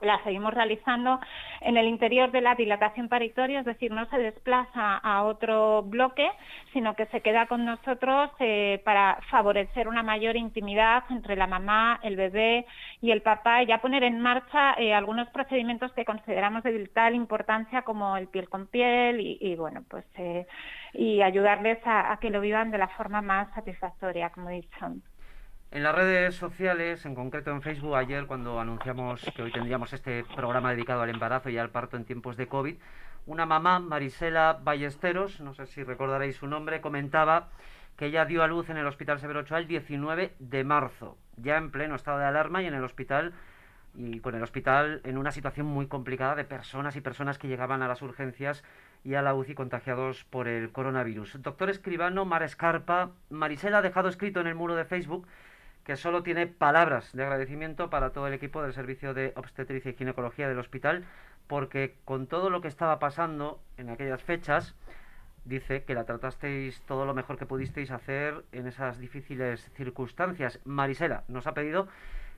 la 0.01 0.23
seguimos 0.25 0.55
realizando 0.55 1.21
en 1.61 1.77
el 1.77 1.87
interior 1.87 2.31
de 2.31 2.41
la 2.41 2.55
dilatación 2.55 3.09
paritoria, 3.09 3.61
es 3.61 3.67
decir, 3.67 3.91
no 3.91 4.07
se 4.07 4.19
desplaza 4.19 4.97
a 4.97 5.23
otro 5.25 5.83
bloque, 5.83 6.29
sino 6.73 6.95
que 6.95 7.07
se 7.07 7.21
queda 7.21 7.47
con 7.47 7.65
nosotros 7.65 8.31
eh, 8.39 8.81
para 8.85 9.19
favorecer 9.31 9.89
una 9.89 10.03
mayor 10.03 10.37
intimidad 10.37 11.05
entre 11.11 11.37
la 11.37 11.47
mamá, 11.47 12.01
el 12.03 12.17
bebé 12.17 12.67
y 13.01 13.11
el 13.11 13.23
papá 13.23 13.63
y 13.63 13.67
ya 13.67 13.81
poner 13.81 14.03
en 14.03 14.21
marcha 14.21 14.75
eh, 14.79 14.95
algunos 14.95 15.29
procedimientos 15.31 15.93
que 15.93 16.05
consideramos 16.05 16.63
de 16.63 16.73
vital 16.73 17.15
importancia 17.15 17.83
como 17.83 18.17
el 18.17 18.29
piel 18.29 18.49
con 18.49 18.67
piel 18.67 19.21
y, 19.21 19.57
bueno, 19.57 19.83
pues 19.89 20.05
eh, 20.17 20.47
y 20.93 21.23
ayudarles 21.23 21.79
a, 21.87 22.13
a 22.13 22.19
que 22.19 22.31
lo 22.31 22.41
vivan 22.41 22.71
de 22.71 22.79
la 22.79 22.89
forma 22.89 23.23
más 23.23 23.53
satisfactoria, 23.55 24.31
como 24.31 24.51
he 24.51 24.55
dicho. 24.55 24.87
En 25.71 25.83
las 25.83 25.95
redes 25.95 26.35
sociales, 26.35 27.05
en 27.05 27.15
concreto 27.15 27.51
en 27.51 27.61
Facebook, 27.61 27.95
ayer 27.95 28.25
cuando 28.27 28.59
anunciamos 28.59 29.21
que 29.37 29.43
hoy 29.43 29.53
tendríamos 29.53 29.93
este 29.93 30.25
programa 30.35 30.71
dedicado 30.71 31.03
al 31.03 31.11
embarazo 31.11 31.51
y 31.51 31.59
al 31.59 31.69
parto 31.69 31.99
en 31.99 32.07
tiempos 32.07 32.39
de 32.39 32.47
COVID, 32.47 32.77
una 33.27 33.45
mamá, 33.45 33.79
Marisela 33.79 34.59
Ballesteros, 34.65 35.41
no 35.41 35.53
sé 35.53 35.67
si 35.67 35.85
recordaréis 35.85 36.37
su 36.37 36.47
nombre, 36.47 36.81
comentaba 36.81 37.49
que 37.99 38.07
ella 38.07 38.25
dio 38.25 38.43
a 38.43 38.47
luz 38.47 38.71
en 38.71 38.79
el 38.79 38.87
Hospital 38.87 39.21
Severo 39.21 39.41
Ochoa 39.41 39.59
el 39.59 39.69
19 39.69 40.33
de 40.39 40.65
marzo, 40.65 41.19
ya 41.37 41.59
en 41.59 41.71
pleno 41.71 41.97
estado 41.97 42.19
de 42.19 42.25
alarma 42.25 42.63
y 42.63 42.67
en 42.67 42.73
el 42.73 42.85
hospital 42.85 43.35
y 43.95 44.21
con 44.21 44.35
el 44.35 44.43
hospital 44.43 45.03
en 45.05 45.19
una 45.19 45.33
situación 45.33 45.67
muy 45.67 45.87
complicada 45.87 46.35
de 46.35 46.45
personas 46.45 46.97
y 46.97 47.03
personas 47.03 47.37
que 47.37 47.49
llegaban 47.49 47.83
a 47.83 47.89
las 47.89 48.01
urgencias 48.01 48.65
y 49.05 49.15
a 49.15 49.23
la 49.23 49.35
UCI 49.35 49.55
contagiados 49.55 50.25
por 50.25 50.49
el 50.49 50.73
coronavirus. 50.73 51.43
Doctor 51.43 51.69
escribano 51.69 52.25
Mar 52.25 52.43
Escarpa, 52.43 53.11
Marisela 53.29 53.79
ha 53.79 53.83
dejado 53.83 54.09
escrito 54.09 54.41
en 54.41 54.47
el 54.47 54.55
muro 54.55 54.75
de 54.75 54.87
Facebook 54.87 55.27
que 55.89 55.97
solo 55.97 56.23
tiene 56.23 56.47
palabras 56.47 57.15
de 57.15 57.23
agradecimiento 57.23 57.89
para 57.89 58.11
todo 58.11 58.27
el 58.27 58.35
equipo 58.35 58.61
del 58.61 58.75
Servicio 58.75 59.15
de 59.15 59.33
Obstetricia 59.37 59.91
y 59.91 59.95
Ginecología 59.95 60.47
del 60.47 60.59
hospital, 60.59 61.07
porque 61.47 61.97
con 62.05 62.27
todo 62.27 62.51
lo 62.51 62.61
que 62.61 62.69
estaba 62.69 62.99
pasando 62.99 63.59
en 63.79 63.89
aquellas 63.89 64.23
fechas, 64.23 64.75
dice 65.47 65.85
que 65.85 65.95
la 65.95 66.05
tratasteis 66.05 66.83
todo 66.83 67.07
lo 67.07 67.15
mejor 67.15 67.39
que 67.39 67.47
pudisteis 67.47 67.91
hacer 67.91 68.45
en 68.53 68.67
esas 68.67 68.99
difíciles 68.99 69.71
circunstancias. 69.77 70.61
Marisela 70.67 71.25
nos 71.27 71.47
ha 71.47 71.55
pedido 71.55 71.89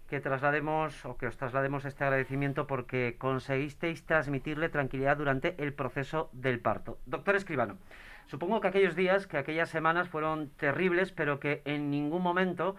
que 0.08 0.20
traslademos 0.20 1.04
o 1.04 1.16
que 1.16 1.26
os 1.26 1.36
traslademos 1.36 1.84
este 1.84 2.04
agradecimiento 2.04 2.68
porque 2.68 3.16
conseguisteis 3.18 4.06
transmitirle 4.06 4.68
tranquilidad 4.68 5.16
durante 5.16 5.60
el 5.60 5.72
proceso 5.72 6.30
del 6.32 6.60
parto. 6.60 6.98
Doctor 7.04 7.34
Escribano, 7.34 7.78
supongo 8.28 8.60
que 8.60 8.68
aquellos 8.68 8.94
días, 8.94 9.26
que 9.26 9.38
aquellas 9.38 9.70
semanas 9.70 10.08
fueron 10.08 10.50
terribles, 10.50 11.10
pero 11.10 11.40
que 11.40 11.62
en 11.64 11.90
ningún 11.90 12.22
momento 12.22 12.76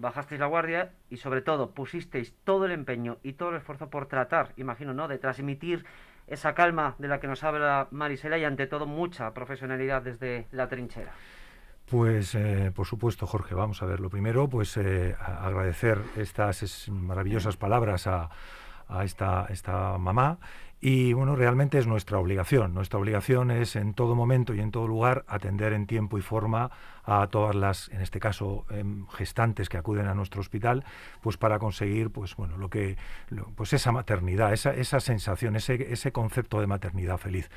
bajasteis 0.00 0.40
la 0.40 0.46
guardia 0.46 0.92
y 1.08 1.18
sobre 1.18 1.42
todo 1.42 1.70
pusisteis 1.70 2.34
todo 2.44 2.64
el 2.66 2.72
empeño 2.72 3.18
y 3.22 3.34
todo 3.34 3.50
el 3.50 3.56
esfuerzo 3.56 3.90
por 3.90 4.06
tratar, 4.06 4.52
imagino, 4.56 4.94
¿no?, 4.94 5.08
de 5.08 5.18
transmitir 5.18 5.84
esa 6.26 6.54
calma 6.54 6.94
de 6.98 7.08
la 7.08 7.20
que 7.20 7.26
nos 7.26 7.42
habla 7.44 7.88
Marisela 7.90 8.38
y 8.38 8.44
ante 8.44 8.66
todo 8.66 8.86
mucha 8.86 9.32
profesionalidad 9.34 10.02
desde 10.02 10.46
la 10.52 10.68
trinchera. 10.68 11.12
Pues 11.90 12.36
eh, 12.36 12.70
por 12.72 12.86
supuesto, 12.86 13.26
Jorge, 13.26 13.56
vamos 13.56 13.82
a 13.82 13.86
ver. 13.86 13.98
Lo 13.98 14.10
primero, 14.10 14.48
pues 14.48 14.76
eh, 14.76 15.16
agradecer 15.18 15.98
estas 16.16 16.88
maravillosas 16.88 17.56
palabras 17.56 18.06
a, 18.06 18.30
a 18.88 19.04
esta, 19.04 19.46
esta 19.50 19.98
mamá 19.98 20.38
y 20.82 21.12
bueno, 21.12 21.36
realmente 21.36 21.78
es 21.78 21.86
nuestra 21.86 22.18
obligación. 22.18 22.72
Nuestra 22.72 22.98
obligación 22.98 23.50
es 23.50 23.76
en 23.76 23.92
todo 23.92 24.14
momento 24.14 24.54
y 24.54 24.60
en 24.60 24.70
todo 24.70 24.86
lugar 24.86 25.26
atender 25.28 25.74
en 25.74 25.86
tiempo 25.86 26.16
y 26.16 26.22
forma 26.22 26.70
a 27.04 27.26
todas 27.26 27.54
las, 27.54 27.88
en 27.88 28.00
este 28.00 28.18
caso, 28.18 28.64
em, 28.70 29.06
gestantes 29.08 29.68
que 29.68 29.76
acuden 29.76 30.06
a 30.06 30.14
nuestro 30.14 30.40
hospital, 30.40 30.84
pues 31.20 31.36
para 31.36 31.58
conseguir, 31.58 32.10
pues 32.10 32.34
bueno, 32.36 32.56
lo 32.56 32.70
que, 32.70 32.96
pues 33.56 33.72
esa 33.74 33.92
maternidad, 33.92 34.52
esa, 34.52 34.72
esa 34.72 35.00
sensación, 35.00 35.56
ese, 35.56 35.92
ese 35.92 36.12
concepto 36.12 36.60
de 36.60 36.66
maternidad 36.66 37.18
feliz. 37.18 37.50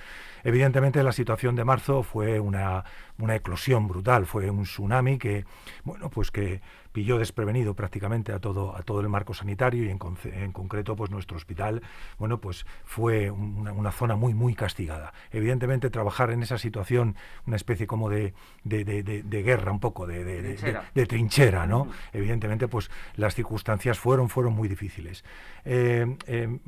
Evidentemente 0.44 1.01
la 1.03 1.12
situación 1.13 1.56
de 1.56 1.63
marzo 1.63 2.03
fue 2.03 2.39
una, 2.39 2.84
una 3.20 3.36
eclosión 3.36 3.88
brutal, 3.88 4.25
fue 4.25 4.50
un 4.50 4.63
tsunami 4.63 5.18
que, 5.18 5.46
bueno, 5.84 6.10
pues 6.10 6.32
que 6.32 6.62
pilló 6.92 7.18
desprevenido 7.18 7.74
prácticamente 7.74 8.32
a 8.32 8.39
todo, 8.39 8.75
a 8.75 8.84
todo 8.84 9.01
el 9.01 9.10
marco 9.10 9.34
sanitario 9.34 9.84
y 9.84 9.89
en, 9.89 10.00
en 10.34 10.51
concreto 10.51 10.96
pues 10.96 11.10
nuestro 11.10 11.38
hospital, 11.38 11.82
bueno, 12.18 12.39
pues 12.39 12.65
fue 12.84 13.12
una, 13.32 13.91
zona 13.91 14.15
muy, 14.15 14.34
muy 14.34 14.55
castigada. 14.55 15.13
Evidentemente 15.32 15.89
trabajar 15.89 16.32
en 16.32 16.43
esa 16.43 16.58
situación, 16.58 17.15
una 17.46 17.55
especie 17.55 17.88
como 17.88 18.10
de, 18.10 18.34
de, 18.63 18.84
de, 18.84 19.43
guerra, 19.43 19.72
un 19.72 19.79
poco 19.79 20.08
de, 20.08 21.05
trinchera. 21.08 21.67
¿no? 21.67 21.88
Evidentemente 22.12 22.67
pues 22.67 22.89
las 23.15 23.36
circunstancias 23.36 24.00
fueron, 24.00 24.29
fueron 24.29 24.53
muy 24.53 24.67
difíciles. 24.67 25.24
Eh, 25.65 26.17
eh, 26.27 26.60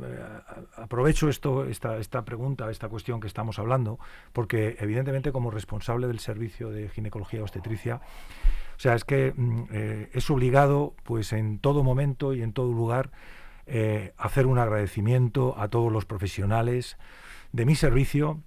aprovecho 0.77 1.29
esto, 1.29 1.65
esta, 1.65 1.97
esta 1.97 2.23
pregunta, 2.23 2.69
esta 2.69 2.89
cuestión 2.89 3.19
que 3.19 3.27
estamos 3.27 3.59
hablando, 3.59 3.99
porque 4.33 4.77
evidentemente 4.79 5.31
como 5.31 5.51
responsable 5.51 6.07
del 6.07 6.19
servicio 6.19 6.69
de 6.69 6.89
ginecología 6.89 7.39
y 7.39 7.43
obstetricia, 7.43 8.01
o 8.75 8.79
sea, 8.79 8.95
es 8.95 9.05
que 9.05 9.33
mm, 9.35 9.63
eh, 9.71 10.09
es 10.13 10.29
obligado, 10.29 10.93
pues 11.03 11.33
en 11.33 11.59
todo 11.59 11.83
momento 11.83 12.33
y 12.33 12.41
en 12.41 12.53
todo 12.53 12.71
lugar, 12.71 13.11
eh, 13.67 14.13
hacer 14.17 14.45
un 14.45 14.59
agradecimiento 14.59 15.59
a 15.59 15.67
todos 15.67 15.91
los 15.91 16.05
profesionales 16.05 16.97
de 17.51 17.65
mi 17.65 17.75
servicio, 17.75 18.41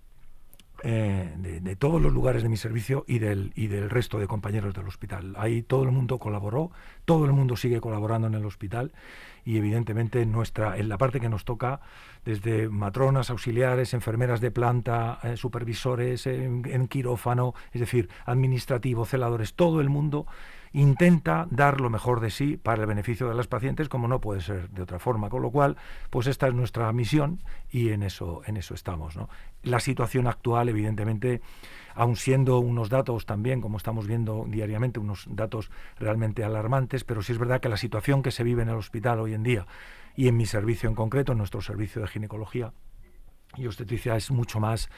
eh, 0.85 1.35
de, 1.37 1.75
todos 1.75 2.01
los 2.01 2.13
lugares 2.13 2.45
de 2.45 2.49
mi 2.49 2.57
servicio 2.57 3.05
y 3.09 3.19
del, 3.19 3.53
y 3.57 3.67
del 3.67 3.91
resto 3.91 4.21
de 4.21 4.29
compañeros 4.29 4.75
del 4.75 4.87
hospital. 4.87 5.35
Ahí 5.37 5.63
todo 5.63 5.83
el 5.83 5.91
mundo 5.91 6.19
colaboró, 6.19 6.71
todo 7.05 7.25
el 7.25 7.33
mundo 7.33 7.57
sigue 7.57 7.81
colaborando 7.81 8.29
en 8.29 8.35
el 8.35 8.47
hospital 8.47 8.93
y 9.45 9.57
evidentemente 9.57 10.23
en, 10.23 10.31
nuestra, 10.31 10.77
en 10.77 10.89
la 10.89 10.99
parte 10.99 11.19
que 11.19 11.29
nos 11.29 11.45
toca, 11.45 11.81
desde 12.25 12.69
matronas, 12.69 13.31
auxiliares, 13.31 13.93
enfermeras 13.93 14.41
de 14.41 14.53
planta, 14.53 15.19
eh, 15.25 15.37
supervisores 15.37 16.27
en, 16.29 16.87
quirófano, 16.87 17.55
es 17.73 17.81
decir, 17.81 18.09
administrativo, 18.25 19.05
celadores, 19.05 19.55
todo 19.55 19.81
el 19.81 19.89
mundo 19.89 20.27
intenta 20.73 21.47
dar 21.51 21.81
lo 21.81 21.91
mejor 21.91 22.21
de 22.21 22.31
sí 22.31 22.57
para 22.57 22.83
el 22.83 22.87
beneficio 22.87 23.29
de 23.29 23.35
las 23.35 23.47
pacientes, 23.47 23.89
como 23.89 24.09
no 24.09 24.21
puede 24.21 24.41
ser 24.41 24.71
de 24.71 24.83
otra 24.83 24.99
forma. 24.99 25.29
Con 25.29 25.43
lo 25.43 25.51
cual, 25.51 25.77
pues 26.11 26.27
esta 26.27 26.49
es 26.49 26.55
nuestra 26.55 26.93
misión 26.93 27.43
y 27.71 27.91
en 27.91 28.03
eso, 28.03 28.43
en 28.47 28.57
eso 28.57 28.75
estamos. 28.75 29.19
La 29.63 29.81
situación 29.81 30.27
actual, 30.27 30.69
evidentemente, 30.69 31.41
aun 31.95 32.17
siendo 32.17 32.59
unos 32.59 32.89
datos 32.89 33.27
también, 33.27 33.61
como 33.61 33.77
estamos 33.77 34.07
viendo 34.07 34.45
diariamente, 34.49 35.01
unos 35.01 35.27
datos 35.29 35.71
realmente 35.99 36.45
alarmantes, 36.45 37.05
pero 37.05 37.23
sí 37.23 37.33
es 37.33 37.39
verdad 37.39 37.61
que 37.61 37.69
la 37.69 37.77
situación 37.77 38.23
que 38.23 38.31
se 38.31 38.45
vive 38.45 38.63
en 38.63 38.69
el 38.69 38.77
hospital 38.77 39.21
hoy 39.21 39.35
en 39.35 39.43
día 39.43 39.67
y 40.15 40.29
en 40.29 40.37
mi 40.37 40.47
servicio 40.47 40.89
en 40.89 40.95
concreto, 40.95 41.33
en 41.33 41.39
nuestro 41.39 41.61
servicio 41.61 42.03
de 42.03 42.09
ginecología 42.09 42.73
y 43.59 43.67
obstetricia, 43.67 44.17
es 44.17 44.31
mucho 44.31 44.61
más 44.61 44.89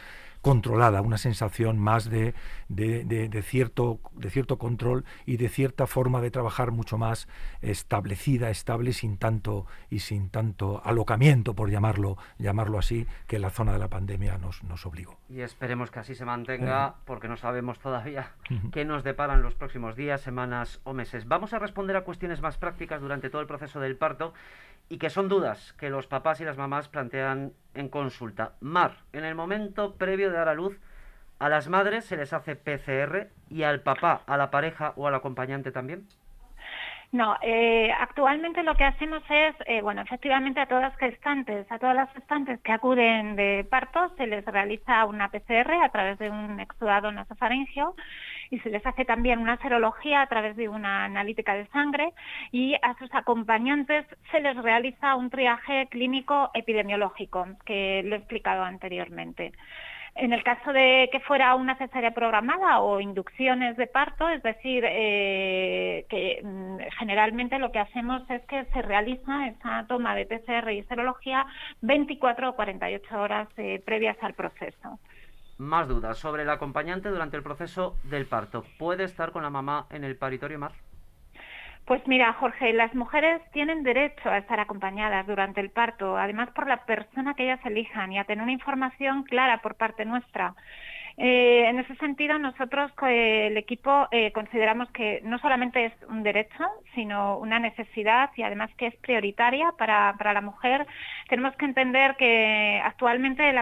controlada, 0.41 1.03
una 1.03 1.19
sensación 1.19 1.79
más 1.79 2.09
de, 2.09 2.35
de, 2.69 3.43
cierto, 3.43 4.01
de 4.13 4.31
cierto 4.31 4.59
control 4.59 5.05
y 5.27 5.37
de 5.37 5.49
cierta 5.49 5.87
forma 5.87 6.21
de 6.21 6.31
trabajar 6.31 6.71
mucho 6.71 6.97
más 6.99 7.29
establecida, 7.61 8.51
estable, 8.51 8.93
sin 8.93 9.19
tanto 9.19 9.67
y 9.91 10.01
sin 10.01 10.31
tanto 10.31 10.81
alocamiento, 10.85 11.55
por 11.55 11.71
llamarlo, 11.71 12.17
llamarlo 12.39 12.79
así, 12.79 13.07
que 13.27 13.39
la 13.39 13.51
zona 13.51 13.73
de 13.73 13.79
la 13.79 13.89
pandemia 13.89 14.39
nos, 14.39 14.63
nos 14.65 14.87
obligó. 14.87 15.19
Y 15.29 15.41
esperemos 15.41 15.91
que 15.91 16.01
así 16.01 16.15
se 16.15 16.25
mantenga, 16.25 16.95
porque 17.05 17.29
no 17.29 17.37
sabemos 17.37 17.79
todavía 17.79 18.33
qué 18.73 18.85
nos 18.85 19.05
deparan 19.05 19.43
los 19.43 19.55
próximos 19.55 19.95
días, 19.95 20.23
semanas 20.23 20.81
o 20.85 20.95
meses. 20.95 21.29
Vamos 21.29 21.53
a 21.53 21.59
responder 21.59 21.97
a 21.97 22.05
cuestiones 22.05 22.41
más 22.41 22.57
prácticas 22.57 23.01
durante 23.01 23.29
todo 23.31 23.43
el 23.43 23.47
proceso 23.47 23.81
del 23.81 23.97
parto 23.97 24.33
y 24.91 24.99
que 24.99 25.09
son 25.09 25.29
dudas 25.29 25.73
que 25.79 25.89
los 25.89 26.09
papás 26.09 26.41
y 26.41 26.45
las 26.45 26.59
mamás 26.59 26.89
plantean 26.89 27.53
en 27.75 27.89
consulta. 27.89 28.53
Mar, 28.61 28.97
en 29.13 29.25
el 29.25 29.37
momento 29.37 29.95
previo 29.95 30.31
de 30.31 30.37
dar 30.37 30.49
a 30.49 30.55
luz, 30.55 30.79
a 31.39 31.49
las 31.49 31.69
madres 31.69 32.05
se 32.05 32.17
les 32.17 32.33
hace 32.33 32.57
PCR 32.57 33.29
y 33.49 33.63
al 33.63 33.81
papá, 33.81 34.23
a 34.27 34.37
la 34.37 34.51
pareja 34.51 34.93
o 34.97 35.07
al 35.07 35.15
acompañante 35.15 35.71
también. 35.71 36.07
No, 37.13 37.37
eh, 37.43 37.91
actualmente 37.99 38.63
lo 38.63 38.77
que 38.77 38.85
hacemos 38.85 39.23
es, 39.29 39.55
eh, 39.67 39.81
bueno, 39.81 40.03
efectivamente 40.03 40.61
a 40.61 40.67
todas 40.67 40.83
las 40.83 40.97
gestantes, 40.97 41.71
a 41.71 41.79
todas 41.79 41.95
las 41.95 42.13
gestantes 42.13 42.61
que 42.61 42.73
acuden 42.73 43.35
de 43.35 43.67
parto 43.69 44.13
se 44.17 44.27
les 44.27 44.45
realiza 44.45 45.05
una 45.07 45.29
PCR 45.29 45.73
a 45.83 45.89
través 45.89 46.19
de 46.19 46.31
un 46.31 46.61
exudado 46.61 47.11
nasofaringeo 47.11 47.97
y 48.51 48.59
se 48.61 48.71
les 48.71 48.85
hace 48.85 49.05
también 49.05 49.39
una 49.39 49.57
serología 49.59 50.23
a 50.23 50.27
través 50.27 50.57
de 50.57 50.69
una 50.69 51.05
analítica 51.05 51.55
de 51.55 51.67
sangre 51.69 52.13
y 52.53 52.75
a 52.83 52.97
sus 52.99 53.13
acompañantes 53.15 54.05
se 54.31 54.41
les 54.41 54.57
realiza 54.57 55.15
un 55.15 55.31
triaje 55.31 55.87
clínico 55.89 56.51
epidemiológico 56.55 57.47
que 57.65 58.03
lo 58.05 58.17
he 58.17 58.19
explicado 58.19 58.65
anteriormente. 58.65 59.53
En 60.17 60.33
el 60.33 60.43
caso 60.43 60.73
de 60.73 61.09
que 61.13 61.21
fuera 61.21 61.55
una 61.55 61.77
cesárea 61.77 62.11
programada 62.11 62.81
o 62.81 63.01
inducciones 63.01 63.77
de 63.77 63.87
parto, 63.87 64.29
es 64.29 64.43
decir, 64.43 64.85
eh, 64.87 66.05
que 66.09 66.41
mm, 66.43 66.79
generalmente 66.99 67.59
lo 67.59 67.71
que 67.71 67.79
hacemos 67.79 68.29
es 68.29 68.43
que 68.47 68.65
se 68.67 68.83
realiza 68.83 69.47
esa 69.47 69.87
toma 69.87 70.17
de 70.17 70.27
PCR 70.27 70.73
y 70.73 70.83
serología 70.85 71.47
24 71.83 72.51
o 72.51 72.57
48 72.57 73.21
horas 73.21 73.49
eh, 73.57 73.81
previas 73.85 74.17
al 74.21 74.35
proceso. 74.35 74.99
Más 75.61 75.89
dudas 75.89 76.17
sobre 76.17 76.45
el 76.45 76.49
acompañante 76.49 77.11
durante 77.11 77.37
el 77.37 77.43
proceso 77.43 77.95
del 78.05 78.25
parto. 78.25 78.65
¿Puede 78.79 79.05
estar 79.05 79.31
con 79.31 79.43
la 79.43 79.51
mamá 79.51 79.85
en 79.91 80.05
el 80.05 80.17
paritorio 80.17 80.59
más? 80.59 80.73
Pues 81.85 82.01
mira, 82.07 82.33
Jorge, 82.33 82.73
las 82.73 82.95
mujeres 82.95 83.43
tienen 83.53 83.83
derecho 83.83 84.31
a 84.31 84.39
estar 84.39 84.59
acompañadas 84.59 85.27
durante 85.27 85.61
el 85.61 85.69
parto, 85.69 86.17
además 86.17 86.49
por 86.55 86.67
la 86.67 86.87
persona 86.87 87.35
que 87.35 87.45
ellas 87.45 87.61
elijan 87.67 88.11
y 88.11 88.19
a 88.19 88.25
tener 88.25 88.43
una 88.43 88.53
información 88.53 89.23
clara 89.25 89.61
por 89.61 89.75
parte 89.75 90.07
nuestra. 90.07 90.55
Eh, 91.23 91.69
en 91.69 91.79
ese 91.79 91.95
sentido, 91.97 92.39
nosotros, 92.39 92.91
eh, 93.07 93.49
el 93.49 93.59
equipo, 93.59 94.09
eh, 94.11 94.33
consideramos 94.33 94.91
que 94.91 95.21
no 95.23 95.39
solamente 95.39 95.85
es 95.85 95.93
un 96.09 96.23
derecho, 96.23 96.65
sino 96.95 97.37
una 97.37 97.59
necesidad 97.59 98.31
y 98.37 98.43
además 98.43 98.71
que 98.79 98.87
es 98.87 98.97
prioritaria 98.97 99.71
para, 99.77 100.15
la 100.19 100.41
mujer. 100.41 100.87
Tenemos 101.29 101.55
que 101.57 101.67
entender 101.67 102.17
que 102.17 102.81
actualmente 102.83 103.51
el, 103.51 103.59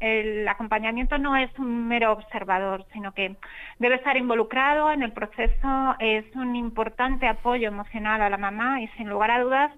el 0.00 0.46
acompañamiento 0.46 1.16
no 1.16 1.36
es 1.36 1.50
un 1.58 1.88
mero 1.88 2.12
observador, 2.12 2.84
sino 2.92 3.14
que 3.14 3.34
debe 3.78 3.94
estar 3.94 4.18
involucrado 4.18 4.92
en 4.92 5.02
el 5.02 5.12
proceso, 5.12 5.96
es 6.00 6.26
un 6.36 6.54
importante 6.54 7.26
apoyo 7.26 7.68
emocional 7.68 8.20
a 8.20 8.28
la 8.28 8.36
mamá 8.36 8.82
y 8.82 8.88
sin 8.98 9.08
lugar 9.08 9.30
a 9.30 9.40
dudas 9.40 9.72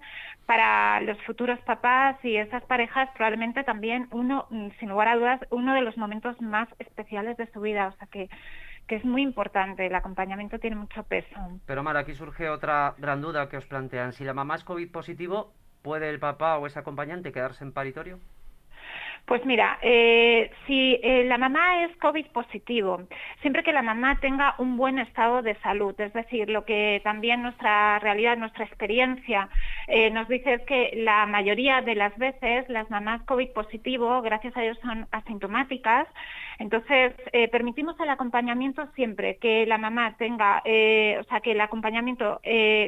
para 0.44 1.00
los 1.02 1.16
futuros 1.22 1.60
papás 1.60 2.16
y 2.24 2.36
esas 2.36 2.64
parejas 2.64 3.08
probablemente 3.14 3.62
también 3.62 4.08
uno, 4.10 4.48
sin 4.80 4.88
lugar 4.88 5.06
a 5.06 5.14
dudas, 5.14 5.40
uno 5.50 5.72
de 5.72 5.82
los 5.82 5.96
momentos 5.96 6.40
más 6.40 6.68
especiales 6.80 7.11
de 7.20 7.48
su 7.52 7.60
vida. 7.60 7.88
O 7.88 7.92
sea 7.92 8.06
que, 8.06 8.28
es 8.88 9.04
muy 9.04 9.22
importante, 9.22 9.86
el 9.86 9.94
acompañamiento 9.94 10.58
tiene 10.58 10.76
mucho 10.76 11.02
peso. 11.04 11.34
Pero 11.64 11.82
Mara, 11.82 12.00
aquí 12.00 12.14
surge 12.14 12.50
otra 12.50 12.94
gran 12.98 13.22
duda 13.22 13.48
que 13.48 13.56
os 13.56 13.64
plantean. 13.64 14.12
Si 14.12 14.22
la 14.22 14.34
mamá 14.34 14.56
es 14.56 14.64
COVID 14.64 14.90
positivo, 14.90 15.54
¿puede 15.80 16.10
el 16.10 16.18
papá 16.18 16.58
o 16.58 16.66
ese 16.66 16.78
acompañante 16.78 17.32
quedarse 17.32 17.64
en 17.64 17.72
paritorio? 17.72 18.18
Pues 19.24 19.46
mira, 19.46 19.78
eh, 19.82 20.50
si 20.66 20.98
eh, 21.00 21.24
la 21.24 21.38
mamá 21.38 21.84
es 21.84 21.96
COVID 21.98 22.26
positivo, 22.32 23.02
siempre 23.40 23.62
que 23.62 23.72
la 23.72 23.80
mamá 23.80 24.18
tenga 24.20 24.56
un 24.58 24.76
buen 24.76 24.98
estado 24.98 25.42
de 25.42 25.54
salud, 25.60 25.98
es 26.00 26.12
decir, 26.12 26.50
lo 26.50 26.64
que 26.64 27.00
también 27.04 27.40
nuestra 27.40 28.00
realidad, 28.00 28.36
nuestra 28.36 28.64
experiencia 28.64 29.48
eh, 29.86 30.10
nos 30.10 30.26
dice 30.26 30.54
es 30.54 30.62
que 30.62 30.90
la 30.96 31.26
mayoría 31.26 31.82
de 31.82 31.94
las 31.94 32.16
veces 32.18 32.68
las 32.68 32.90
mamás 32.90 33.22
COVID 33.22 33.50
positivo, 33.50 34.22
gracias 34.22 34.56
a 34.56 34.62
Dios, 34.62 34.76
son 34.82 35.06
asintomáticas. 35.12 36.08
Entonces, 36.58 37.14
permitimos 37.50 37.98
el 37.98 38.10
acompañamiento 38.10 38.86
siempre 38.94 39.36
que 39.38 39.66
la 39.66 39.78
mamá 39.78 40.14
tenga, 40.16 40.58
o 40.58 41.24
sea, 41.24 41.40
que 41.42 41.52
el 41.52 41.60
acompañamiento 41.60 42.40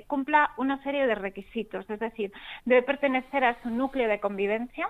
cumpla 0.07 0.53
una 0.59 0.81
serie 0.85 1.07
de 1.07 1.15
requisitos, 1.17 1.89
es 1.91 1.99
decir, 1.99 2.31
debe 2.67 2.83
pertenecer 2.83 3.45
a 3.45 3.61
su 3.63 3.71
núcleo 3.71 4.09
de 4.09 4.21
convivencia, 4.21 4.87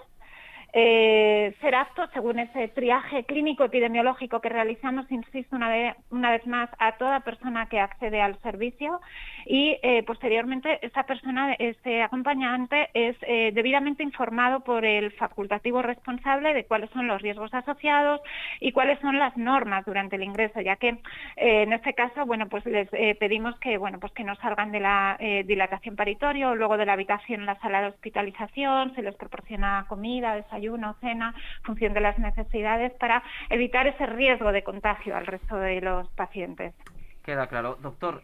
eh, 0.77 1.55
ser 1.61 1.77
apto 1.77 2.05
según 2.13 2.41
ese 2.41 2.67
triaje 2.67 3.23
clínico 3.23 3.63
epidemiológico 3.63 4.41
que 4.41 4.49
realizamos, 4.49 5.09
insisto 5.09 5.55
una 5.55 5.69
vez, 5.69 5.95
una 6.11 6.33
vez 6.33 6.45
más, 6.49 6.69
a 6.81 6.97
toda 6.97 7.21
persona 7.21 7.69
que 7.69 7.79
accede 7.79 8.21
al 8.21 8.37
servicio. 8.41 9.01
Y 9.47 9.79
eh, 9.83 10.03
posteriormente 10.03 10.85
esa 10.85 11.05
persona, 11.05 11.53
ese 11.55 12.03
acompañante 12.03 12.89
es 12.93 13.15
eh, 13.23 13.53
debidamente 13.55 14.03
informado 14.03 14.61
por 14.65 14.85
el 14.85 15.13
facultativo 15.13 15.81
responsable 15.81 16.53
de 16.55 16.65
cuáles 16.65 16.91
son 16.91 17.07
los 17.07 17.23
riesgos 17.23 17.55
asociados 17.55 18.21
y 18.59 18.73
cuáles 18.73 18.99
son 18.99 19.17
las 19.17 19.37
normas 19.37 19.85
durante 19.85 20.17
el 20.17 20.25
ingreso, 20.25 20.61
ya 20.61 20.75
que 20.75 20.99
en 21.37 21.73
este 21.73 21.95
caso, 21.95 22.27
bueno, 22.27 22.49
pues 22.49 22.65
les 22.67 22.89
pedimos 23.19 23.57
que, 23.61 23.77
bueno, 23.77 24.01
pues 24.01 24.13
que 24.13 24.25
no 24.25 24.35
salgan 24.37 24.73
de 24.73 24.81
la 24.81 25.19
dilatación 25.45 25.95
paritorio, 25.95 26.55
luego 26.55 26.77
de 26.77 26.87
la 26.87 26.95
habitación 26.95 27.41
en 27.41 27.47
la 27.47 27.61
sala 27.61 27.83
de 27.83 27.89
hospitalización, 27.89 28.95
se 28.95 29.03
les 29.03 29.15
proporciona 29.15 29.85
comida, 29.89 30.35
desayuno 30.35 30.64
una 30.69 30.95
cena, 30.95 31.35
función 31.63 31.95
de 31.95 32.01
las 32.01 32.19
necesidades, 32.19 32.93
para 32.95 33.23
evitar 33.51 33.87
ese 33.87 34.07
riesgo 34.07 34.53
de 34.53 34.63
contagio 34.63 35.17
al 35.17 35.27
resto 35.27 35.57
de 35.57 35.81
los 35.81 36.09
pacientes. 36.11 36.75
Queda 37.23 37.47
claro. 37.47 37.79
Doctor, 37.81 38.23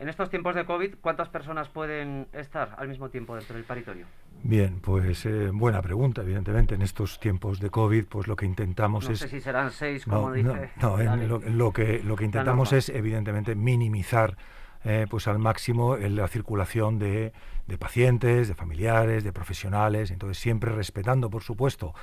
en 0.00 0.08
estos 0.08 0.30
tiempos 0.30 0.54
de 0.54 0.64
COVID, 0.64 0.94
¿cuántas 1.02 1.28
personas 1.28 1.68
pueden 1.68 2.26
estar 2.32 2.74
al 2.78 2.88
mismo 2.88 3.10
tiempo 3.10 3.36
dentro 3.36 3.54
del 3.54 3.64
paritorio? 3.64 4.06
Bien, 4.42 4.80
pues 4.80 5.26
eh, 5.26 5.50
buena 5.52 5.82
pregunta, 5.82 6.22
evidentemente. 6.22 6.74
En 6.74 6.80
estos 6.80 7.20
tiempos 7.20 7.60
de 7.60 7.68
COVID, 7.68 8.06
pues 8.06 8.26
lo 8.26 8.34
que 8.34 8.46
intentamos 8.46 9.04
es... 9.04 9.10
No 9.10 9.16
sé 9.16 9.28
si 9.28 9.40
serán 9.40 9.70
seis, 9.70 10.06
como 10.06 10.32
dice... 10.32 10.70
No, 10.80 10.96
lo, 10.96 11.72
que, 11.72 12.02
lo 12.02 12.16
que 12.16 12.24
intentamos 12.24 12.72
es, 12.72 12.88
evidentemente, 12.88 13.54
minimizar 13.54 14.38
eh, 14.84 15.06
pues 15.08 15.28
al 15.28 15.38
máximo 15.38 15.96
la 15.96 16.28
circulación 16.28 16.98
de, 16.98 17.32
de 17.66 17.78
pacientes, 17.78 18.48
de 18.48 18.54
familiares, 18.54 19.24
de 19.24 19.32
profesionales, 19.32 20.10
entonces 20.10 20.38
siempre 20.38 20.72
respetando, 20.72 21.30
por 21.30 21.42
supuesto, 21.42 21.94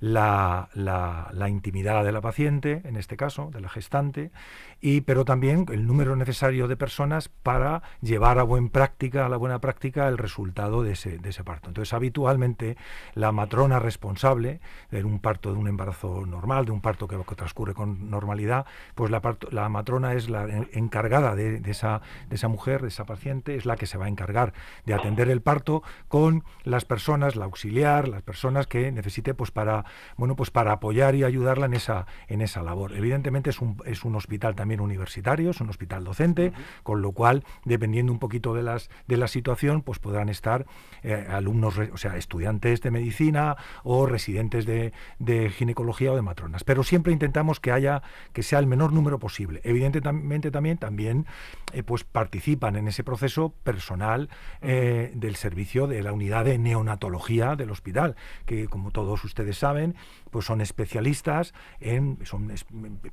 la, 0.00 0.68
la, 0.74 1.48
intimidad 1.48 2.04
de 2.04 2.12
la 2.12 2.20
paciente, 2.20 2.82
en 2.84 2.96
este 2.96 3.16
caso, 3.16 3.50
de 3.52 3.60
la 3.60 3.68
gestante, 3.68 4.30
y, 4.80 5.00
pero 5.00 5.24
también 5.24 5.66
el 5.72 5.86
número 5.86 6.14
necesario 6.14 6.68
de 6.68 6.76
personas 6.76 7.28
para 7.28 7.82
llevar 8.00 8.38
a, 8.38 8.44
buen 8.44 8.68
práctica, 8.68 9.26
a 9.26 9.28
la 9.28 9.36
buena 9.36 9.60
práctica 9.60 10.06
el 10.08 10.18
resultado 10.18 10.82
de 10.82 10.92
ese, 10.92 11.18
de 11.18 11.30
ese 11.30 11.42
parto. 11.42 11.68
Entonces, 11.68 11.92
habitualmente, 11.92 12.76
la 13.14 13.32
matrona 13.32 13.80
responsable 13.80 14.60
de 14.90 15.02
un 15.02 15.18
parto, 15.18 15.52
de 15.52 15.58
un 15.58 15.66
embarazo 15.66 16.24
normal, 16.26 16.64
de 16.64 16.72
un 16.72 16.80
parto 16.80 17.08
que, 17.08 17.18
transcurre 17.34 17.74
con 17.74 18.10
normalidad, 18.10 18.66
pues 18.94 19.10
la, 19.10 19.20
la 19.50 19.68
matrona 19.68 20.14
es 20.14 20.28
la 20.28 20.46
encargada 20.72 21.34
de, 21.34 21.60
de, 21.60 21.70
esa, 21.70 22.00
de 22.28 22.36
esa 22.36 22.48
mujer, 22.48 22.82
de 22.82 22.88
esa 22.88 23.04
paciente, 23.04 23.56
es 23.56 23.66
la 23.66 23.76
que 23.76 23.86
se 23.86 23.98
va 23.98 24.06
a 24.06 24.08
encargar 24.08 24.52
de 24.86 24.94
atender 24.94 25.28
el 25.28 25.42
parto 25.42 25.82
con 26.08 26.44
las 26.64 26.84
personas, 26.84 27.36
la 27.36 27.44
auxiliar, 27.44 28.08
las 28.08 28.22
personas 28.22 28.66
que 28.66 28.92
necesite 28.92 29.34
pues 29.34 29.50
para 29.50 29.84
bueno, 30.16 30.36
pues 30.36 30.50
para 30.50 30.72
apoyar 30.72 31.14
y 31.14 31.24
ayudarla 31.24 31.66
en 31.66 31.74
esa, 31.74 32.06
en 32.28 32.40
esa 32.40 32.62
labor. 32.62 32.94
Evidentemente 32.94 33.50
es 33.50 33.60
un, 33.60 33.76
es 33.84 34.04
un 34.04 34.14
hospital 34.14 34.54
también 34.54 34.80
universitario, 34.80 35.50
es 35.50 35.60
un 35.60 35.70
hospital 35.70 36.04
docente, 36.04 36.52
con 36.82 37.02
lo 37.02 37.12
cual, 37.12 37.44
dependiendo 37.64 38.12
un 38.12 38.18
poquito 38.18 38.54
de, 38.54 38.62
las, 38.62 38.90
de 39.06 39.16
la 39.16 39.28
situación, 39.28 39.82
pues 39.82 39.98
podrán 39.98 40.28
estar 40.28 40.66
eh, 41.02 41.26
alumnos, 41.30 41.78
o 41.78 41.96
sea, 41.96 42.16
estudiantes 42.16 42.80
de 42.80 42.90
medicina 42.90 43.56
o 43.84 44.06
residentes 44.06 44.66
de, 44.66 44.92
de, 45.18 45.50
ginecología 45.50 46.12
o 46.12 46.16
de 46.16 46.22
matronas. 46.22 46.64
Pero 46.64 46.82
siempre 46.82 47.12
intentamos 47.12 47.60
que 47.60 47.72
haya, 47.72 48.02
que 48.32 48.42
sea 48.42 48.58
el 48.58 48.66
menor 48.66 48.92
número 48.92 49.18
posible. 49.18 49.60
Evidentemente 49.64 50.50
también, 50.50 50.78
también 50.78 51.26
eh, 51.72 51.82
pues 51.82 52.04
participan 52.04 52.76
en 52.76 52.88
ese 52.88 53.04
proceso 53.04 53.54
personal 53.62 54.28
eh, 54.62 55.12
del 55.14 55.36
servicio 55.36 55.86
de 55.86 56.02
la 56.02 56.12
unidad 56.12 56.44
de 56.44 56.58
neonatología 56.58 57.56
del 57.56 57.70
hospital, 57.70 58.16
que 58.46 58.68
como 58.68 58.90
todos 58.90 59.24
ustedes 59.24 59.58
saben, 59.58 59.77
pues 60.30 60.44
son 60.44 60.60
especialistas 60.60 61.54
en, 61.80 62.18
son 62.24 62.48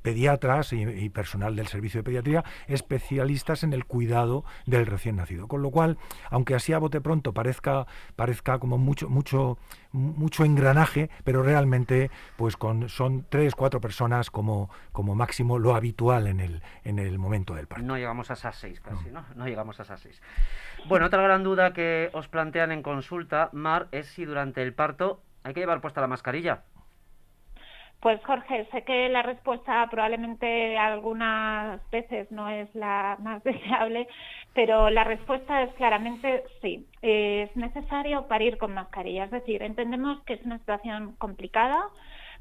pediatras 0.01 0.73
y, 0.73 1.09
personal 1.09 1.55
del 1.55 1.67
servicio 1.67 1.99
de 1.99 2.03
pediatría, 2.03 2.43
especialistas 2.67 3.63
en 3.63 3.73
el 3.73 3.85
cuidado 3.85 4.43
del 4.65 4.85
recién 4.85 5.17
nacido. 5.17 5.47
Con 5.47 5.61
lo 5.61 5.71
cual, 5.71 5.97
aunque 6.29 6.55
así 6.55 6.73
a 6.73 6.79
bote 6.79 7.01
pronto 7.01 7.33
parezca, 7.33 7.85
parezca 8.15 8.59
como 8.59 8.77
mucho, 8.77 9.09
mucho, 9.09 9.57
mucho 9.91 10.43
engranaje, 10.43 11.09
pero 11.23 11.43
realmente 11.43 12.09
pues 12.37 12.57
con, 12.57 12.89
son 12.89 13.25
tres, 13.29 13.55
cuatro 13.55 13.79
personas 13.79 14.29
como, 14.29 14.69
como 14.91 15.15
máximo 15.15 15.59
lo 15.59 15.75
habitual 15.75 16.27
en 16.27 16.39
el, 16.39 16.61
en 16.83 16.99
el 16.99 17.17
momento 17.17 17.55
del 17.55 17.67
parto. 17.67 17.85
No 17.85 17.97
llegamos 17.97 18.29
a 18.31 18.33
esas 18.33 18.55
seis 18.55 18.79
casi, 18.81 19.09
¿no? 19.09 19.25
No 19.35 19.47
llegamos 19.47 19.79
a 19.79 19.83
esas 19.83 19.99
seis. 20.01 20.21
Bueno, 20.87 21.07
otra 21.07 21.21
gran 21.21 21.43
duda 21.43 21.73
que 21.73 22.09
os 22.13 22.27
plantean 22.27 22.71
en 22.71 22.83
consulta, 22.83 23.49
Mar, 23.53 23.87
es 23.91 24.07
si 24.07 24.25
durante 24.25 24.61
el 24.61 24.73
parto 24.73 25.23
¿Hay 25.45 25.53
que 25.53 25.59
llevar 25.59 25.79
puesta 25.79 26.01
la 26.01 26.07
mascarilla? 26.07 26.63
Pues 28.01 28.19
Jorge, 28.25 28.67
sé 28.71 28.83
que 28.83 29.09
la 29.09 29.21
respuesta 29.21 29.87
probablemente 29.91 30.75
algunas 30.75 31.87
veces 31.91 32.31
no 32.31 32.49
es 32.49 32.73
la 32.73 33.15
más 33.19 33.43
deseable, 33.43 34.07
pero 34.55 34.89
la 34.89 35.03
respuesta 35.03 35.61
es 35.61 35.73
claramente 35.75 36.43
sí. 36.63 36.87
Es 37.03 37.55
necesario 37.55 38.27
parir 38.27 38.57
con 38.57 38.73
mascarilla. 38.73 39.25
Es 39.25 39.31
decir, 39.31 39.61
entendemos 39.61 40.19
que 40.23 40.33
es 40.33 40.41
una 40.43 40.57
situación 40.57 41.15
complicada, 41.19 41.89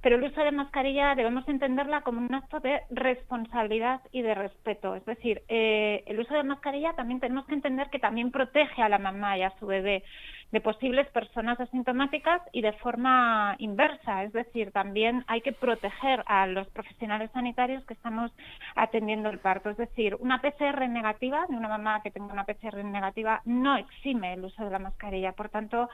pero 0.04 0.16
el 0.16 0.24
uso 0.24 0.42
de 0.42 0.52
mascarilla 0.52 1.14
debemos 1.14 1.48
entenderla 1.48 2.02
como 2.02 2.20
un 2.20 2.34
acto 2.34 2.60
de 2.60 2.82
responsabilidad 2.90 4.02
y 4.12 4.20
de 4.20 4.34
respeto. 4.34 4.94
Es 4.96 5.04
decir, 5.06 5.40
eh, 5.48 6.04
el 6.06 6.20
uso 6.20 6.34
de 6.34 6.42
mascarilla 6.42 6.92
también 6.92 7.20
tenemos 7.20 7.46
que 7.46 7.54
entender 7.54 7.88
que 7.88 7.98
también 7.98 8.30
protege 8.30 8.82
a 8.82 8.90
la 8.90 8.98
mamá 8.98 9.38
y 9.38 9.42
a 9.44 9.58
su 9.58 9.64
bebé 9.64 10.04
de 10.52 10.60
posibles 10.60 11.08
personas 11.08 11.58
asintomáticas 11.58 12.42
y 12.52 12.60
de 12.60 12.74
forma 12.74 13.56
inversa. 13.56 14.24
Es 14.24 14.34
decir, 14.34 14.72
también 14.72 15.24
hay 15.26 15.40
que 15.40 15.52
proteger 15.52 16.22
a 16.26 16.46
los 16.48 16.68
profesionales 16.68 17.30
sanitarios 17.32 17.82
que 17.86 17.94
estamos 17.94 18.30
atendiendo 18.76 19.30
el 19.30 19.38
parto. 19.38 19.70
Es 19.70 19.78
decir, 19.78 20.18
una 20.20 20.42
PCR 20.42 20.86
negativa, 20.86 21.46
de 21.48 21.56
una 21.56 21.68
mamá 21.68 22.02
que 22.02 22.10
tenga 22.10 22.30
una 22.30 22.44
PCR 22.44 22.84
negativa, 22.84 23.40
no 23.46 23.78
exime 23.78 24.34
el 24.34 24.44
uso 24.44 24.64
de 24.64 24.70
la 24.70 24.78
mascarilla. 24.78 25.32
Por 25.32 25.48
tanto, 25.48 25.88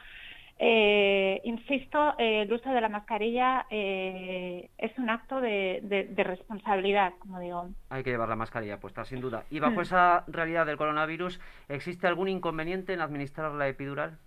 eh, 0.62 1.40
insisto, 1.44 2.14
eh, 2.18 2.42
el 2.42 2.52
uso 2.52 2.68
de 2.68 2.82
la 2.82 2.90
mascarilla 2.90 3.64
eh, 3.70 4.68
es 4.76 4.98
un 4.98 5.08
acto 5.08 5.40
de, 5.40 6.12
responsabilidad, 6.18 7.14
como 7.18 7.40
digo. 7.40 7.70
Hay 7.88 8.02
que 8.02 8.10
llevar 8.10 8.28
la 8.28 8.36
mascarilla 8.36 8.78
puesta, 8.78 9.06
sin 9.06 9.22
duda. 9.22 9.44
Y 9.50 9.58
bajo 9.58 9.76
mm. 9.76 9.80
esa 9.80 10.24
realidad 10.26 10.66
del 10.66 10.76
coronavirus, 10.76 11.40
¿existe 11.70 12.06
algún 12.06 12.28
inconveniente 12.28 12.92
en 12.92 13.00
administrar 13.00 13.52
la 13.52 13.68
epidural? 13.68 14.18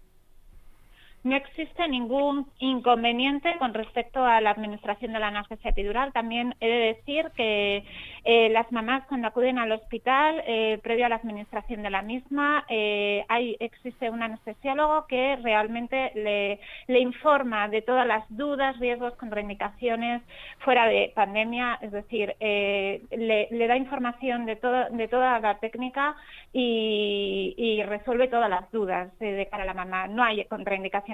No 1.23 1.37
existe 1.37 1.87
ningún 1.87 2.47
inconveniente 2.59 3.55
con 3.57 3.73
respecto 3.73 4.25
a 4.25 4.41
la 4.41 4.51
administración 4.51 5.13
de 5.13 5.19
la 5.19 5.29
analgesia 5.29 5.71
epidural. 5.71 6.11
También 6.11 6.53
he 6.59 6.67
de 6.67 6.93
decir 6.95 7.31
que 7.35 7.85
eh, 8.25 8.49
las 8.49 8.69
mamás 8.73 9.05
cuando 9.07 9.29
acuden 9.29 9.57
al 9.57 9.71
hospital, 9.71 10.43
eh, 10.45 10.79
previo 10.83 11.05
a 11.05 11.09
la 11.09 11.15
administración 11.15 11.81
de 11.81 11.89
la 11.89 12.01
misma, 12.01 12.65
eh, 12.67 13.25
existe 13.59 14.09
un 14.09 14.21
anestesiólogo 14.21 15.07
que 15.07 15.37
realmente 15.37 16.11
le, 16.15 16.59
informa 16.99 17.67
de 17.67 17.81
todas 17.81 18.07
las 18.07 18.23
dudas, 18.29 18.79
riesgos, 18.79 19.15
contraindicaciones 19.15 20.21
fuera 20.59 20.87
de 20.87 21.11
pandemia, 21.15 21.79
es 21.81 21.91
decir, 21.91 22.35
le, 22.39 23.67
da 23.67 23.75
información 23.75 24.45
de 24.45 24.55
toda 24.55 25.39
la 25.39 25.59
técnica 25.59 26.15
y, 26.53 27.53
y 27.57 27.83
resuelve 27.83 28.27
todas 28.27 28.49
las 28.49 28.71
dudas 28.71 29.17
de 29.19 29.47
cara 29.49 29.63
a 29.63 29.65
la 29.65 29.73
mamá. 29.73 30.07
No 30.07 30.23
hay 30.23 30.45
contraindicaciones 30.45 31.12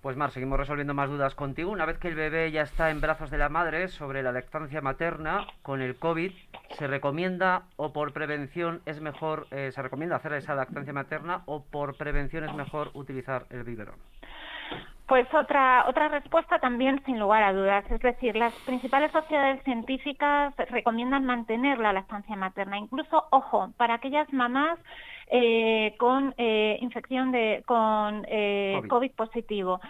Pues 0.00 0.16
Mar, 0.16 0.30
seguimos 0.30 0.58
resolviendo 0.58 0.94
más 0.94 1.10
dudas 1.10 1.34
contigo. 1.34 1.70
Una 1.70 1.84
vez 1.84 1.98
que 1.98 2.08
el 2.08 2.14
bebé 2.14 2.50
ya 2.50 2.62
está 2.62 2.90
en 2.90 3.02
brazos 3.02 3.30
de 3.30 3.36
la 3.36 3.50
madre 3.50 3.88
sobre 3.88 4.22
la 4.22 4.32
lactancia 4.32 4.80
materna 4.80 5.46
con 5.60 5.82
el 5.82 5.96
COVID, 5.96 6.32
¿se 6.78 6.86
recomienda 6.86 7.64
o 7.76 7.92
por 7.92 8.14
prevención 8.14 8.80
es 8.86 9.02
mejor, 9.02 9.46
eh, 9.50 9.72
se 9.74 9.82
recomienda 9.82 10.16
hacer 10.16 10.32
esa 10.32 10.54
lactancia 10.54 10.94
materna 10.94 11.42
o 11.44 11.62
por 11.62 11.98
prevención 11.98 12.44
es 12.44 12.54
mejor 12.54 12.90
utilizar 12.94 13.44
el 13.50 13.62
biberón? 13.62 13.96
Pues 15.10 15.26
otra, 15.34 15.86
otra 15.88 16.06
respuesta 16.06 16.60
también 16.60 17.02
sin 17.04 17.18
lugar 17.18 17.42
a 17.42 17.52
dudas. 17.52 17.84
Es 17.90 17.98
decir, 17.98 18.36
las 18.36 18.54
principales 18.64 19.10
sociedades 19.10 19.60
científicas 19.64 20.54
recomiendan 20.70 21.24
mantener 21.24 21.80
la 21.80 21.92
lactancia 21.92 22.36
materna. 22.36 22.78
Incluso, 22.78 23.24
ojo, 23.30 23.72
para 23.76 23.94
aquellas 23.94 24.32
mamás 24.32 24.78
eh, 25.26 25.96
con 25.98 26.32
eh, 26.38 26.78
infección 26.80 27.32
de, 27.32 27.64
con 27.66 28.24
eh, 28.28 28.80
COVID. 28.88 29.10
positivo. 29.16 29.80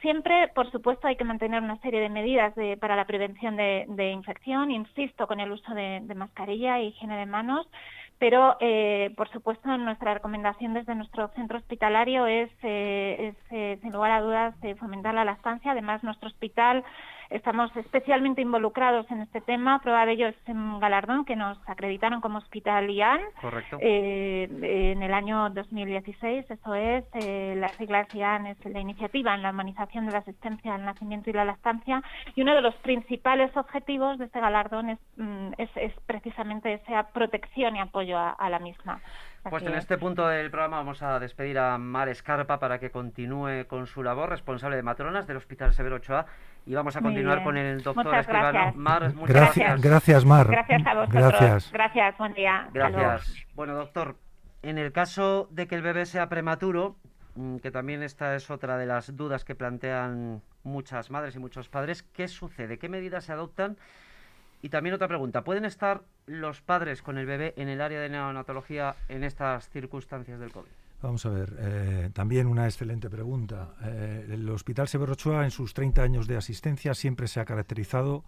siempre, 0.00 0.48
por 0.48 0.68
supuesto, 0.72 1.06
hay 1.06 1.14
que 1.14 1.22
mantener 1.22 1.62
una 1.62 1.78
serie 1.78 2.00
de 2.00 2.08
medidas 2.08 2.54
para 2.80 2.96
la 2.96 3.04
prevención 3.04 3.54
de, 3.54 4.10
infección, 4.10 4.72
insisto, 4.72 5.28
con 5.28 5.38
el 5.38 5.52
uso 5.52 5.72
de, 5.74 6.00
mascarilla 6.16 6.80
y 6.80 6.88
higiene 6.88 7.18
de 7.18 7.26
manos, 7.26 7.68
pero, 8.18 8.56
por 9.16 9.28
supuesto, 9.30 9.76
nuestra 9.78 10.14
recomendación 10.14 10.74
desde 10.74 10.94
nuestro 10.94 11.28
centro 11.28 11.58
hospitalario 11.58 12.26
es, 12.26 12.50
sin 12.60 13.92
lugar 13.92 14.10
a 14.10 14.20
dudas, 14.20 14.54
fomentar 14.78 15.14
la 15.14 15.24
lactancia. 15.24 15.72
Además, 15.72 16.02
nuestro 16.02 16.28
hospital 16.28 16.84
Estamos 17.30 17.74
especialmente 17.76 18.40
involucrados 18.40 19.10
en 19.10 19.20
este 19.20 19.42
tema. 19.42 19.80
Prueba 19.80 20.06
de 20.06 20.12
ello 20.12 20.28
es 20.28 20.36
un 20.46 20.80
galardón 20.80 21.26
que 21.26 21.36
nos 21.36 21.58
acreditaron 21.68 22.22
como 22.22 22.38
Hospital 22.38 22.90
IAN 22.90 23.20
eh, 23.80 24.48
en 24.92 25.02
el 25.02 25.12
año 25.12 25.50
2016. 25.50 26.50
Eso 26.50 26.74
es, 26.74 27.04
eh, 27.14 27.54
las 27.58 27.72
siglas 27.72 28.12
IAN 28.14 28.46
es 28.46 28.64
la 28.64 28.80
iniciativa 28.80 29.34
en 29.34 29.42
la 29.42 29.50
humanización 29.50 30.06
de 30.06 30.12
la 30.12 30.18
asistencia 30.18 30.74
al 30.74 30.84
nacimiento 30.86 31.28
y 31.28 31.34
la 31.34 31.44
lactancia. 31.44 32.02
Y 32.34 32.42
uno 32.42 32.54
de 32.54 32.62
los 32.62 32.74
principales 32.76 33.54
objetivos 33.56 34.18
de 34.18 34.24
este 34.24 34.40
galardón 34.40 34.88
es, 34.90 34.98
mm, 35.16 35.52
es, 35.58 35.70
precisamente 36.06 36.72
esa 36.72 37.08
protección 37.12 37.76
y 37.76 37.80
apoyo 37.80 38.18
a 38.18 38.48
la 38.48 38.58
misma. 38.58 39.00
Pues 39.42 39.62
en 39.62 39.74
este 39.74 39.96
punto 39.96 40.26
del 40.26 40.50
programa 40.50 40.78
vamos 40.78 41.02
a 41.02 41.18
despedir 41.18 41.58
a 41.58 41.78
Mar 41.78 42.08
Escarpa 42.08 42.58
para 42.58 42.78
que 42.78 42.90
continúe 42.90 43.66
con 43.66 43.86
su 43.86 44.02
labor, 44.02 44.28
responsable 44.28 44.76
de 44.76 44.82
matronas 44.82 45.26
del 45.26 45.36
Hospital 45.36 45.72
Severo 45.72 45.96
Ochoa, 45.96 46.26
y 46.66 46.74
vamos 46.74 46.96
a 46.96 47.00
continuar 47.00 47.42
con 47.42 47.56
el 47.56 47.82
doctor 47.82 48.14
Escribano. 48.16 48.72
Mar, 48.74 49.14
muchas 49.14 49.36
gracias. 49.36 49.80
Gracias, 49.80 50.24
Mar. 50.24 50.48
Gracias 50.48 50.86
a 50.86 50.94
vosotros. 50.94 51.22
Gracias. 51.22 51.72
Gracias, 51.72 52.18
buen 52.18 52.34
día. 52.34 52.68
Gracias. 52.72 53.46
Bueno, 53.54 53.74
doctor, 53.74 54.16
en 54.62 54.76
el 54.76 54.92
caso 54.92 55.48
de 55.50 55.66
que 55.66 55.76
el 55.76 55.82
bebé 55.82 56.04
sea 56.04 56.28
prematuro, 56.28 56.96
mm, 57.36 57.58
que 57.58 57.70
también 57.70 58.02
esta 58.02 58.34
es 58.34 58.50
otra 58.50 58.76
de 58.76 58.86
las 58.86 59.16
dudas 59.16 59.44
que 59.44 59.54
plantean 59.54 60.42
muchas 60.62 61.10
madres 61.10 61.36
y 61.36 61.38
muchos 61.38 61.68
padres, 61.68 62.02
¿qué 62.02 62.28
sucede? 62.28 62.78
¿Qué 62.78 62.88
medidas 62.88 63.24
se 63.24 63.32
adoptan? 63.32 63.78
Y 64.62 64.70
también 64.70 64.94
otra 64.94 65.08
pregunta, 65.08 65.44
¿pueden 65.44 65.64
estar 65.64 66.02
los 66.26 66.60
padres 66.60 67.02
con 67.02 67.18
el 67.18 67.26
bebé 67.26 67.54
en 67.56 67.68
el 67.68 67.80
área 67.80 68.00
de 68.00 68.08
neonatología 68.08 68.96
en 69.08 69.24
estas 69.24 69.68
circunstancias 69.70 70.40
del 70.40 70.50
COVID? 70.50 70.68
Vamos 71.00 71.24
a 71.26 71.30
ver, 71.30 71.54
eh, 71.58 72.10
también 72.12 72.48
una 72.48 72.64
excelente 72.64 73.08
pregunta. 73.08 73.74
Eh, 73.84 74.30
el 74.32 74.48
Hospital 74.50 74.88
Severo 74.88 75.12
Ochoa 75.12 75.44
en 75.44 75.52
sus 75.52 75.72
30 75.72 76.02
años 76.02 76.26
de 76.26 76.36
asistencia 76.36 76.92
siempre 76.94 77.28
se 77.28 77.38
ha 77.38 77.44
caracterizado 77.44 78.24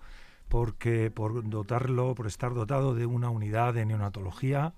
porque 0.49 1.11
por 1.11 1.49
dotarlo, 1.49 2.14
por 2.14 2.27
estar 2.27 2.55
dotado 2.55 2.95
de 2.95 3.07
una 3.07 3.31
unidad 3.31 3.75
de 3.75 3.87
neonatología 3.87 4.73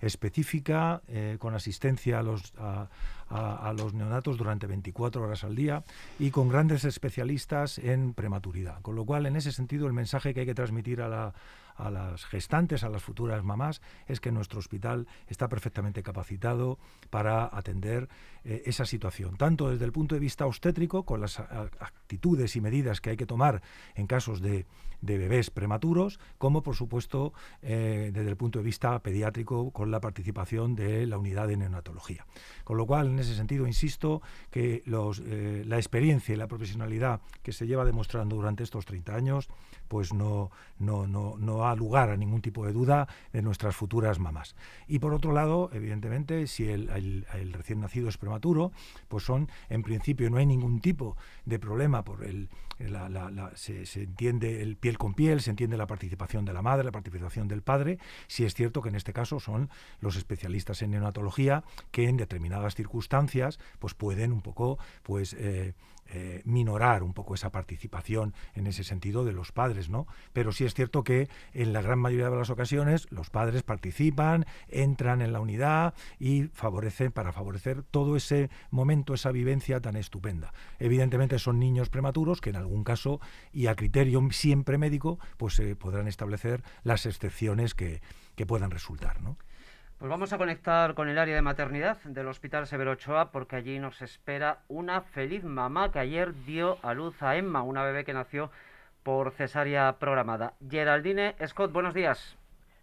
específica 0.00 1.02
eh, 1.08 1.36
con 1.38 1.54
asistencia 1.54 2.18
a 2.18 2.22
los, 2.22 2.52
los 3.30 3.94
neonatos 3.94 4.36
durante 4.36 4.66
24 4.66 5.22
horas 5.22 5.44
al 5.44 5.54
día 5.54 5.84
y 6.18 6.30
con 6.30 6.48
grandes 6.48 6.84
especialistas 6.84 7.78
en 7.78 8.14
prematuridad. 8.14 8.80
Con 8.82 8.94
lo 8.94 9.04
cual, 9.04 9.26
en 9.26 9.36
ese 9.36 9.52
sentido, 9.52 9.86
el 9.86 9.92
mensaje 9.92 10.34
que 10.34 10.40
hay 10.40 10.46
que 10.46 10.54
transmitir 10.54 11.00
a 11.00 11.08
la, 11.08 11.34
a 11.76 11.90
las 11.90 12.24
gestantes, 12.24 12.82
a 12.84 12.88
las 12.88 13.02
futuras 13.02 13.44
mamás, 13.44 13.80
es 14.06 14.20
que 14.20 14.32
nuestro 14.32 14.58
hospital 14.58 15.06
está 15.28 15.48
perfectamente 15.48 16.02
capacitado 16.02 16.78
para 17.10 17.44
atender 17.52 18.08
eh, 18.44 18.62
esa 18.66 18.86
situación, 18.86 19.36
tanto 19.36 19.70
desde 19.70 19.84
el 19.84 19.92
punto 19.92 20.14
de 20.14 20.20
vista 20.20 20.46
obstétrico, 20.46 21.04
con 21.04 21.20
las 21.20 21.38
actitudes 21.38 22.56
y 22.56 22.60
medidas 22.60 23.00
que 23.00 23.10
hay 23.10 23.16
que 23.16 23.26
tomar 23.26 23.62
en 23.94 24.06
casos 24.06 24.40
de, 24.40 24.66
bebés 25.00 25.50
prematuros, 25.50 26.18
como 26.38 26.62
por 26.62 26.74
supuesto 26.74 27.32
eh, 27.62 28.10
desde 28.12 28.30
el 28.30 28.36
punto 28.36 28.58
de 28.58 28.64
vista 28.64 28.98
pediátrico, 29.00 29.70
con 29.70 29.90
la 29.90 30.00
participación 30.00 30.74
de 30.74 31.06
la 31.06 31.18
unidad 31.18 31.48
de 31.48 31.56
neonatología. 31.56 32.26
Con 32.64 32.76
lo 32.76 32.86
cual, 32.86 33.14
en 33.16 33.20
ese 33.20 33.34
sentido, 33.34 33.66
insisto 33.66 34.22
que 34.50 34.82
los, 34.86 35.22
eh, 35.24 35.64
la 35.66 35.76
experiencia 35.76 36.34
y 36.34 36.36
la 36.36 36.46
profesionalidad 36.46 37.20
que 37.42 37.52
se 37.52 37.66
lleva 37.66 37.84
demostrando 37.84 38.36
durante 38.36 38.62
estos 38.62 38.84
30 38.84 39.14
años, 39.14 39.48
pues 39.88 40.12
no, 40.12 40.50
no, 40.78 41.06
no, 41.06 41.36
no 41.38 41.76
lugar 41.76 42.10
a 42.10 42.16
ningún 42.16 42.42
tipo 42.42 42.66
de 42.66 42.72
duda 42.72 43.08
de 43.32 43.42
nuestras 43.42 43.74
futuras 43.74 44.18
mamás. 44.18 44.54
Y 44.86 44.98
por 44.98 45.14
otro 45.14 45.32
lado, 45.32 45.70
evidentemente, 45.72 46.46
si 46.46 46.68
el, 46.68 47.26
recién 47.52 47.80
nacido 47.80 48.08
es 48.08 48.18
prematuro, 48.18 48.72
pues 49.08 49.24
son, 49.24 49.48
en 49.68 49.82
principio, 49.82 50.30
no 50.30 50.36
hay 50.36 50.46
ningún 50.46 50.80
tipo 50.80 51.16
de 51.44 51.58
problema 51.58 52.04
por 52.04 52.24
el, 52.24 52.48
se, 53.54 53.86
se, 53.86 54.02
entiende 54.02 54.62
el 54.62 54.76
piel 54.76 54.98
con 54.98 55.14
piel, 55.14 55.40
se 55.40 55.50
entiende 55.50 55.76
la 55.76 55.86
participación 55.86 56.44
de 56.44 56.52
la 56.52 56.62
madre, 56.62 56.84
la 56.84 56.92
participación 56.92 57.48
del 57.48 57.62
padre. 57.62 57.98
Si 58.26 58.44
es 58.44 58.54
cierto 58.54 58.82
que 58.82 58.88
en 58.88 58.94
este 58.94 59.12
caso 59.12 59.40
son 59.40 59.70
los 60.00 60.16
especialistas 60.16 60.82
en 60.82 60.90
neonatología 60.90 61.64
que 61.90 62.08
en 62.08 62.16
determinadas 62.16 62.74
circunstancias, 62.74 63.58
pues 63.78 63.94
pueden 63.94 64.32
un 64.32 64.42
poco, 64.42 64.78
pues 65.02 65.34
eh, 65.34 65.74
eh, 66.08 66.42
minorar 66.44 67.02
un 67.02 67.12
poco 67.12 67.34
esa 67.34 67.50
participación 67.50 68.34
en 68.54 68.66
ese 68.66 68.84
sentido 68.84 69.24
de 69.24 69.32
los 69.32 69.52
padres, 69.52 69.88
¿no? 69.88 70.06
Pero 70.32 70.52
sí 70.52 70.64
es 70.64 70.74
cierto 70.74 71.04
que 71.04 71.28
en 71.52 71.72
la 71.72 71.82
gran 71.82 71.98
mayoría 71.98 72.30
de 72.30 72.36
las 72.36 72.50
ocasiones 72.50 73.06
los 73.10 73.30
padres 73.30 73.62
participan, 73.62 74.46
entran 74.68 75.22
en 75.22 75.32
la 75.32 75.40
unidad 75.40 75.94
y 76.18 76.44
favorecen 76.52 77.12
para 77.12 77.32
favorecer 77.32 77.82
todo 77.82 78.16
ese 78.16 78.50
momento, 78.70 79.14
esa 79.14 79.32
vivencia 79.32 79.80
tan 79.80 79.96
estupenda. 79.96 80.52
Evidentemente 80.78 81.38
son 81.38 81.58
niños 81.58 81.90
prematuros 81.90 82.40
que 82.40 82.50
en 82.50 82.56
algún 82.56 82.84
caso 82.84 83.20
y 83.52 83.66
a 83.66 83.74
criterio 83.74 84.20
siempre 84.30 84.78
médico, 84.78 85.18
pues 85.36 85.54
se 85.54 85.76
podrán 85.76 86.08
establecer 86.08 86.62
las 86.82 87.06
excepciones 87.06 87.74
que, 87.74 88.00
que 88.34 88.46
puedan 88.46 88.70
resultar, 88.70 89.22
¿no? 89.22 89.36
Pues 89.98 90.10
vamos 90.10 90.30
a 90.34 90.36
conectar 90.36 90.92
con 90.92 91.08
el 91.08 91.16
área 91.16 91.34
de 91.34 91.40
maternidad 91.40 91.96
del 92.04 92.28
Hospital 92.28 92.66
Severo 92.66 92.90
Ochoa 92.90 93.32
porque 93.32 93.56
allí 93.56 93.78
nos 93.78 94.02
espera 94.02 94.58
una 94.68 95.00
feliz 95.00 95.42
mamá 95.42 95.90
que 95.90 95.98
ayer 95.98 96.34
dio 96.44 96.76
a 96.82 96.92
luz 96.92 97.22
a 97.22 97.36
Emma, 97.36 97.62
una 97.62 97.82
bebé 97.82 98.04
que 98.04 98.12
nació 98.12 98.50
por 99.02 99.32
cesárea 99.32 99.96
programada. 99.98 100.52
Geraldine 100.68 101.34
Scott, 101.46 101.72
buenos 101.72 101.94
días. 101.94 102.36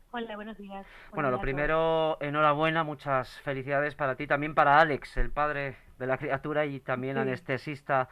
Hola, 0.10 0.36
buenos 0.36 0.58
días. 0.58 0.88
Bueno, 1.13 1.30
lo 1.30 1.39
primero, 1.39 2.17
enhorabuena, 2.19 2.84
muchas 2.84 3.39
felicidades 3.41 3.93
para 3.93 4.15
ti, 4.15 4.26
también 4.26 4.56
para 4.56 4.80
Alex, 4.80 5.15
el 5.17 5.30
padre 5.30 5.76
de 5.99 6.08
la 6.08 6.17
criatura 6.17 6.65
y 6.65 6.80
también 6.80 7.19
anestesista 7.19 8.10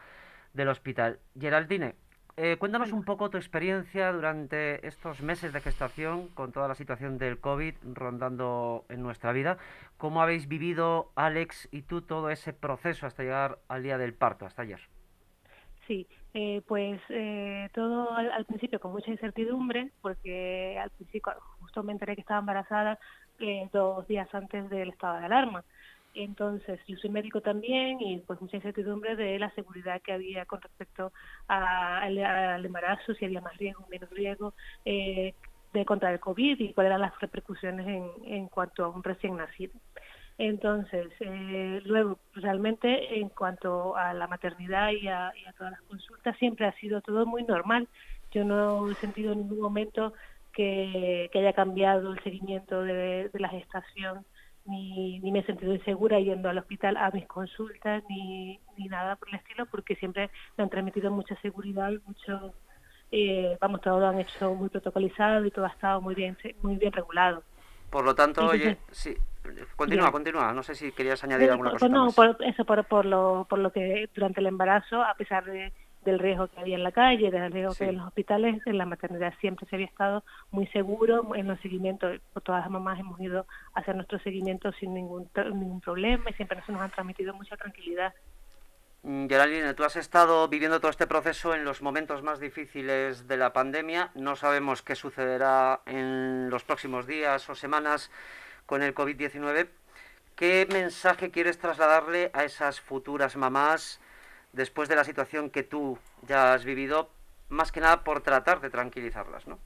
del 0.53 0.69
hospital. 0.69 1.17
Geraldine, 1.39 1.95
eh, 2.43 2.57
cuéntanos 2.57 2.91
un 2.91 3.03
poco 3.03 3.29
tu 3.29 3.37
experiencia 3.37 4.11
durante 4.11 4.87
estos 4.87 5.21
meses 5.21 5.53
de 5.53 5.61
gestación 5.61 6.27
con 6.29 6.51
toda 6.51 6.67
la 6.67 6.73
situación 6.73 7.19
del 7.19 7.39
COVID 7.39 7.75
rondando 7.93 8.83
en 8.89 9.03
nuestra 9.03 9.31
vida. 9.31 9.59
¿Cómo 9.99 10.23
habéis 10.23 10.47
vivido, 10.47 11.11
Alex 11.13 11.69
y 11.71 11.83
tú, 11.83 12.01
todo 12.01 12.31
ese 12.31 12.51
proceso 12.51 13.05
hasta 13.05 13.21
llegar 13.21 13.59
al 13.67 13.83
día 13.83 13.99
del 13.99 14.15
parto, 14.15 14.47
hasta 14.47 14.63
ayer? 14.63 14.79
Sí, 15.85 16.07
eh, 16.33 16.63
pues 16.65 16.99
eh, 17.09 17.69
todo 17.75 18.11
al, 18.11 18.45
principio 18.45 18.79
con 18.79 18.91
mucha 18.91 19.11
incertidumbre, 19.11 19.91
porque 20.01 20.79
al 20.81 20.89
principio 20.89 21.33
justo 21.59 21.83
me 21.83 21.91
enteré 21.91 22.15
que 22.15 22.21
estaba 22.21 22.39
embarazada 22.39 22.97
dos 23.71 24.07
días 24.07 24.27
antes 24.33 24.67
del 24.71 24.89
estado 24.89 25.19
de 25.19 25.25
alarma. 25.25 25.63
Entonces, 26.13 26.79
yo 26.87 26.97
soy 26.97 27.09
médico 27.09 27.41
también 27.41 28.01
y 28.01 28.19
pues 28.19 28.41
mucha 28.41 28.57
incertidumbre 28.57 29.15
de 29.15 29.39
la 29.39 29.49
seguridad 29.51 30.01
que 30.01 30.11
había 30.11 30.45
con 30.45 30.61
respecto 30.61 31.11
al 31.47 32.65
embarazo, 32.65 33.13
si 33.13 33.25
había 33.25 33.41
más 33.41 33.57
riesgo, 33.57 33.87
menos 33.89 34.09
riesgo 34.09 34.53
eh, 34.85 35.33
de 35.73 35.85
contra 35.85 36.11
el 36.11 36.19
COVID 36.19 36.59
y 36.59 36.73
cuáles 36.73 36.89
eran 36.89 37.01
las 37.01 37.19
repercusiones 37.19 37.87
en, 37.87 38.11
en 38.25 38.47
cuanto 38.49 38.83
a 38.83 38.89
un 38.89 39.03
recién 39.03 39.37
nacido. 39.37 39.73
Entonces, 40.37 41.11
eh, 41.19 41.81
luego, 41.85 42.17
realmente 42.33 43.19
en 43.19 43.29
cuanto 43.29 43.95
a 43.95 44.11
la 44.15 44.25
maternidad 44.25 44.89
y 44.91 45.07
a, 45.07 45.31
todas 45.55 45.73
las 45.73 45.81
consultas, 45.81 46.35
siempre 46.37 46.65
ha 46.65 46.73
sido 46.79 47.01
todo 47.01 47.27
muy 47.27 47.43
normal. 47.43 47.87
Yo 48.31 48.43
no 48.43 48.89
he 48.89 48.95
sentido 48.95 49.33
en 49.33 49.39
ningún 49.39 49.59
momento 49.59 50.13
que, 50.51 51.29
haya 51.31 51.53
cambiado 51.53 52.11
el 52.11 52.23
seguimiento 52.23 52.81
de, 52.81 53.29
la 53.33 53.49
gestación, 53.49 54.25
ni, 54.65 55.19
ni, 55.19 55.31
me 55.31 55.39
he 55.39 55.43
sentido 55.43 55.73
insegura 55.73 56.19
yendo 56.19 56.49
al 56.49 56.57
hospital 56.57 56.97
a 56.97 57.11
mis 57.11 57.27
consultas, 57.27 58.03
ni, 58.09 58.59
ni 58.77 58.87
nada 58.87 59.15
por 59.15 59.29
el 59.29 59.35
estilo, 59.35 59.65
porque 59.65 59.95
siempre 59.95 60.29
me 60.57 60.63
han 60.63 60.69
transmitido 60.69 61.11
mucha 61.11 61.35
seguridad 61.41 61.91
y 61.91 61.99
mucho, 62.05 62.53
eh, 63.11 63.57
vamos, 63.59 63.81
todo 63.81 63.99
lo 63.99 64.07
han 64.07 64.19
hecho 64.19 64.53
muy 64.53 64.69
protocolizado 64.69 65.45
y 65.45 65.51
todo 65.51 65.65
ha 65.65 65.69
estado 65.69 66.01
muy 66.01 66.15
bien, 66.15 66.37
muy 66.61 66.75
bien 66.75 66.93
regulado. 66.93 67.43
Por 67.89 68.05
lo 68.05 68.15
tanto, 68.15 68.45
oye, 68.45 68.77
sí, 68.89 69.15
continúa, 69.75 70.11
continúa. 70.11 70.53
No 70.53 70.63
sé 70.63 70.75
si 70.75 70.93
querías 70.93 71.21
añadir 71.23 71.51
alguna 71.51 71.71
cosa. 71.71 71.89
No, 71.89 72.11
Por, 72.11 72.37
eso 72.39 72.63
por, 72.63 72.85
por, 72.85 73.05
lo, 73.05 73.45
por 73.49 73.59
lo 73.59 73.71
que 73.71 74.09
durante 74.15 74.39
el 74.39 74.47
embarazo, 74.47 75.03
a 75.03 75.13
pesar 75.15 75.43
de, 75.43 75.73
del 76.03 76.19
riesgo 76.19 76.47
que 76.47 76.59
había 76.59 76.75
en 76.75 76.83
la 76.83 76.91
calle, 76.91 77.29
del 77.29 77.51
riesgo 77.51 77.75
que 77.75 77.83
había 77.83 77.91
en 77.91 77.97
los 77.99 78.07
hospitales, 78.07 78.61
en 78.65 78.77
la 78.77 78.85
maternidad 78.85 79.33
siempre 79.39 79.67
se 79.67 79.75
había 79.75 79.87
estado 79.87 80.23
muy 80.51 80.67
seguro 80.67 81.35
en 81.35 81.47
los 81.47 81.59
seguimientos. 81.59 82.19
Todas 82.43 82.61
las 82.61 82.71
mamás 82.71 82.99
hemos 82.99 83.19
ido 83.19 83.45
a 83.73 83.79
hacer 83.79 83.95
nuestro 83.95 84.19
seguimiento 84.19 84.71
sin 84.73 84.93
ningún, 84.93 85.29
ningún 85.35 85.81
problema 85.81 86.29
y 86.29 86.33
siempre 86.33 86.61
nos 86.67 86.81
han 86.81 86.91
transmitido 86.91 87.33
mucha 87.33 87.55
tranquilidad. 87.57 88.13
Mm, 89.03 89.27
Geraldine, 89.27 89.73
tú 89.73 89.83
has 89.83 89.95
estado 89.95 90.47
viviendo 90.47 90.79
todo 90.79 90.91
este 90.91 91.07
proceso 91.07 91.55
en 91.55 91.65
los 91.65 91.81
momentos 91.81 92.21
más 92.21 92.39
difíciles 92.39 93.27
de 93.27 93.37
la 93.37 93.51
pandemia. 93.53 94.11
No 94.13 94.35
sabemos 94.35 94.83
qué 94.83 94.95
sucederá 94.95 95.81
en 95.85 96.49
los 96.49 96.63
próximos 96.63 97.07
días 97.07 97.49
o 97.49 97.55
semanas 97.55 98.11
con 98.65 98.83
el 98.83 98.93
COVID-19. 98.93 99.69
¿Qué 100.35 100.67
mensaje 100.71 101.31
quieres 101.31 101.57
trasladarle 101.57 102.31
a 102.33 102.43
esas 102.43 102.79
futuras 102.79 103.35
mamás 103.35 103.99
después 104.53 104.89
de 104.89 104.95
la 104.95 105.03
situación 105.03 105.49
que 105.49 105.63
tú 105.63 105.97
ya 106.27 106.53
has 106.53 106.65
vivido? 106.65 107.09
Más 107.49 107.71
que 107.71 107.81
nada 107.81 108.03
por 108.03 108.21
tratar 108.21 108.61
de 108.61 108.69
tranquilizarlas, 108.69 109.47
¿no? 109.47 109.59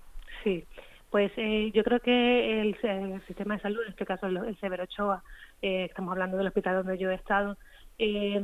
Sí, 0.44 0.66
pues 1.12 1.32
eh, 1.38 1.72
yo 1.74 1.84
creo 1.84 2.00
que 2.00 2.62
el, 2.62 3.22
sistema 3.28 3.56
de 3.56 3.62
salud, 3.62 3.82
en 3.84 3.90
este 3.90 4.06
caso 4.06 4.28
el, 4.28 4.58
Severo 4.60 4.84
Ochoa, 4.84 5.24
eh, 5.62 5.86
estamos 5.86 6.12
hablando 6.12 6.38
del 6.38 6.48
hospital 6.48 6.84
donde 6.84 6.98
yo 6.98 7.10
he 7.12 7.16
estado, 7.16 7.58
eh, 7.98 8.44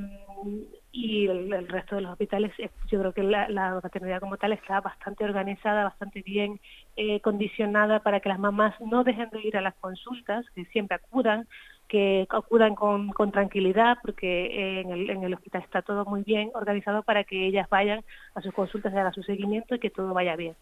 y 0.93 1.27
el, 1.27 1.67
resto 1.67 1.95
de 1.95 2.01
los 2.01 2.11
hospitales, 2.11 2.51
eh, 2.57 2.69
yo 2.89 2.99
creo 2.99 3.13
que 3.13 3.23
la, 3.23 3.79
maternidad 3.81 4.19
como 4.19 4.37
tal 4.37 4.53
está 4.53 4.81
bastante 4.81 5.23
organizada, 5.23 5.85
bastante 5.85 6.21
bien 6.21 6.59
eh, 6.95 7.19
condicionada 7.21 8.01
para 8.01 8.19
que 8.19 8.29
las 8.29 8.39
mamás 8.39 8.79
no 8.81 9.03
dejen 9.03 9.29
de 9.29 9.41
ir 9.41 9.57
a 9.57 9.61
las 9.61 9.75
consultas, 9.75 10.45
que 10.55 10.65
siempre 10.65 10.95
acudan, 10.95 11.47
que 11.91 12.25
acudan 12.29 12.73
con, 12.73 13.09
con 13.09 13.33
tranquilidad, 13.33 13.97
porque 14.01 14.79
en 14.79 14.91
el, 14.91 15.09
en 15.09 15.23
el 15.25 15.33
hospital 15.33 15.61
está 15.61 15.81
todo 15.81 16.05
muy 16.05 16.23
bien 16.23 16.49
organizado 16.53 17.03
para 17.03 17.25
que 17.25 17.45
ellas 17.45 17.67
vayan 17.69 18.01
a 18.33 18.41
sus 18.41 18.53
consultas 18.53 18.93
y 18.93 18.97
hagan 18.97 19.13
su 19.13 19.23
seguimiento 19.23 19.75
y 19.75 19.79
que 19.79 19.89
todo 19.89 20.13
vaya 20.13 20.37
bien. 20.37 20.55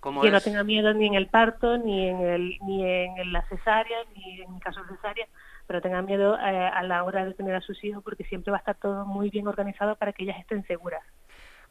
que 0.00 0.30
no 0.30 0.40
tenga 0.40 0.64
miedo 0.64 0.94
ni 0.94 1.06
en 1.06 1.14
el 1.16 1.26
parto, 1.26 1.76
ni 1.76 2.08
en, 2.08 2.18
el, 2.22 2.58
ni 2.62 2.82
en 2.82 3.30
la 3.30 3.42
cesárea, 3.42 3.98
ni 4.16 4.40
en 4.40 4.58
caso 4.58 4.82
de 4.84 4.96
cesárea, 4.96 5.26
pero 5.66 5.82
tengan 5.82 6.06
miedo 6.06 6.34
eh, 6.34 6.40
a 6.40 6.82
la 6.82 7.04
hora 7.04 7.26
de 7.26 7.34
tener 7.34 7.54
a 7.54 7.60
sus 7.60 7.84
hijos 7.84 8.02
porque 8.02 8.24
siempre 8.24 8.50
va 8.50 8.56
a 8.56 8.60
estar 8.60 8.76
todo 8.76 9.04
muy 9.04 9.28
bien 9.28 9.46
organizado 9.46 9.96
para 9.96 10.14
que 10.14 10.22
ellas 10.22 10.40
estén 10.40 10.66
seguras. 10.66 11.02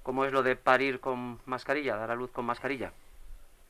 ¿Cómo 0.04 0.24
es 0.24 0.32
lo 0.32 0.44
de 0.44 0.56
parir 0.56 1.00
con 1.00 1.40
mascarilla, 1.48 1.96
dar 1.96 2.12
a 2.12 2.16
luz 2.16 2.30
con 2.30 2.46
mascarilla? 2.46 2.92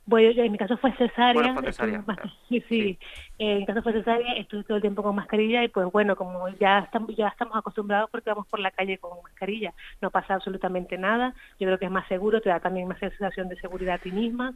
Bueno, 0.05 0.43
en 0.43 0.51
mi 0.51 0.57
caso 0.57 0.75
fue 0.77 0.91
cesárea. 0.93 1.55
sí, 2.49 2.61
sí, 2.67 2.99
en 3.37 3.59
mi 3.59 3.65
caso 3.65 3.81
fue 3.81 3.93
cesárea, 3.93 4.33
estuve 4.33 4.63
todo 4.63 4.75
el 4.77 4.81
tiempo 4.81 5.01
con 5.01 5.15
mascarilla 5.15 5.63
y 5.63 5.69
pues 5.69 5.89
bueno, 5.91 6.17
como 6.17 6.49
ya 6.49 6.79
estamos, 6.79 7.15
ya 7.15 7.29
estamos 7.29 7.55
acostumbrados 7.55 8.09
porque 8.09 8.29
vamos 8.29 8.45
por 8.47 8.59
la 8.59 8.71
calle 8.71 8.97
con 8.97 9.23
mascarilla, 9.23 9.73
no 10.01 10.11
pasa 10.11 10.33
absolutamente 10.33 10.97
nada, 10.97 11.33
yo 11.57 11.67
creo 11.67 11.79
que 11.79 11.85
es 11.85 11.91
más 11.91 12.07
seguro, 12.09 12.41
te 12.41 12.49
da 12.49 12.59
también 12.59 12.87
más 12.87 12.99
sensación 12.99 13.47
de 13.47 13.55
seguridad 13.61 13.95
a 13.95 13.99
ti 13.99 14.11
misma 14.11 14.53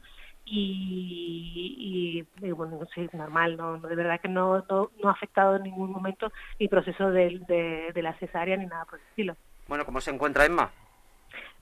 y, 0.49 2.25
y, 2.41 2.51
bueno, 2.51 2.79
sí, 2.93 3.07
normal, 3.13 3.57
no, 3.57 3.79
de 3.79 3.95
verdad 3.95 4.19
que 4.19 4.29
no, 4.29 4.63
no, 4.69 4.89
ha 5.03 5.11
afectado 5.11 5.57
en 5.57 5.63
ningún 5.63 5.91
momento 5.91 6.31
mi 6.59 6.67
proceso 6.67 7.11
de, 7.11 7.91
de, 7.93 8.01
la 8.01 8.13
cesárea 8.19 8.55
ni 8.57 8.65
nada 8.65 8.85
por 8.85 8.99
el 8.99 9.05
estilo. 9.07 9.35
Bueno, 9.67 9.85
¿cómo 9.85 9.99
se 9.99 10.11
encuentra 10.11 10.45
Emma? 10.45 10.71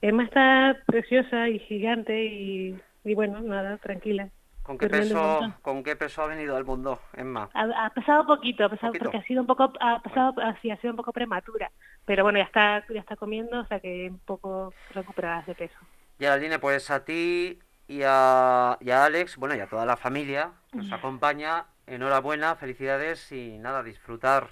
Emma 0.00 0.24
está 0.24 0.76
preciosa 0.86 1.48
y 1.48 1.58
gigante 1.60 2.26
y, 2.26 2.78
y 3.06 3.14
bueno, 3.14 3.40
nada, 3.40 3.76
tranquila. 3.78 4.28
¿Con 4.62 4.78
qué, 4.78 4.88
peso, 4.88 5.54
¿Con 5.62 5.84
qué 5.84 5.94
peso 5.94 6.22
ha 6.22 6.26
venido 6.26 6.56
al 6.56 6.64
mundo, 6.64 6.98
Emma? 7.14 7.48
Ha, 7.54 7.90
pesado 7.90 8.26
poquito, 8.26 8.64
ha 8.64 8.68
pesado 8.68 8.92
porque 8.98 9.16
ha 9.16 9.22
sido 9.22 9.42
un 9.42 9.46
poco, 9.46 9.72
ha 9.78 10.02
pasado, 10.02 10.34
así, 10.42 10.72
ha 10.72 10.76
sido 10.78 10.92
un 10.92 10.96
poco 10.96 11.12
prematura, 11.12 11.70
pero 12.04 12.24
bueno, 12.24 12.40
ya 12.40 12.46
está, 12.46 12.84
ya 12.92 12.98
está 12.98 13.14
comiendo, 13.14 13.60
o 13.60 13.66
sea 13.66 13.78
que 13.78 14.08
un 14.10 14.18
poco 14.18 14.74
recuperada 14.90 15.42
de 15.42 15.54
peso. 15.54 15.76
Geraldine, 16.18 16.58
pues 16.58 16.90
a 16.90 17.04
ti 17.04 17.60
y 17.86 18.02
a, 18.04 18.72
Alex, 18.72 19.36
bueno, 19.36 19.54
y 19.54 19.60
a 19.60 19.68
toda 19.68 19.86
la 19.86 19.96
familia 19.96 20.50
que 20.72 20.78
nos 20.78 20.92
acompaña. 20.92 21.66
Enhorabuena, 21.86 22.56
felicidades 22.56 23.30
y 23.30 23.58
nada, 23.58 23.84
disfrutar 23.84 24.48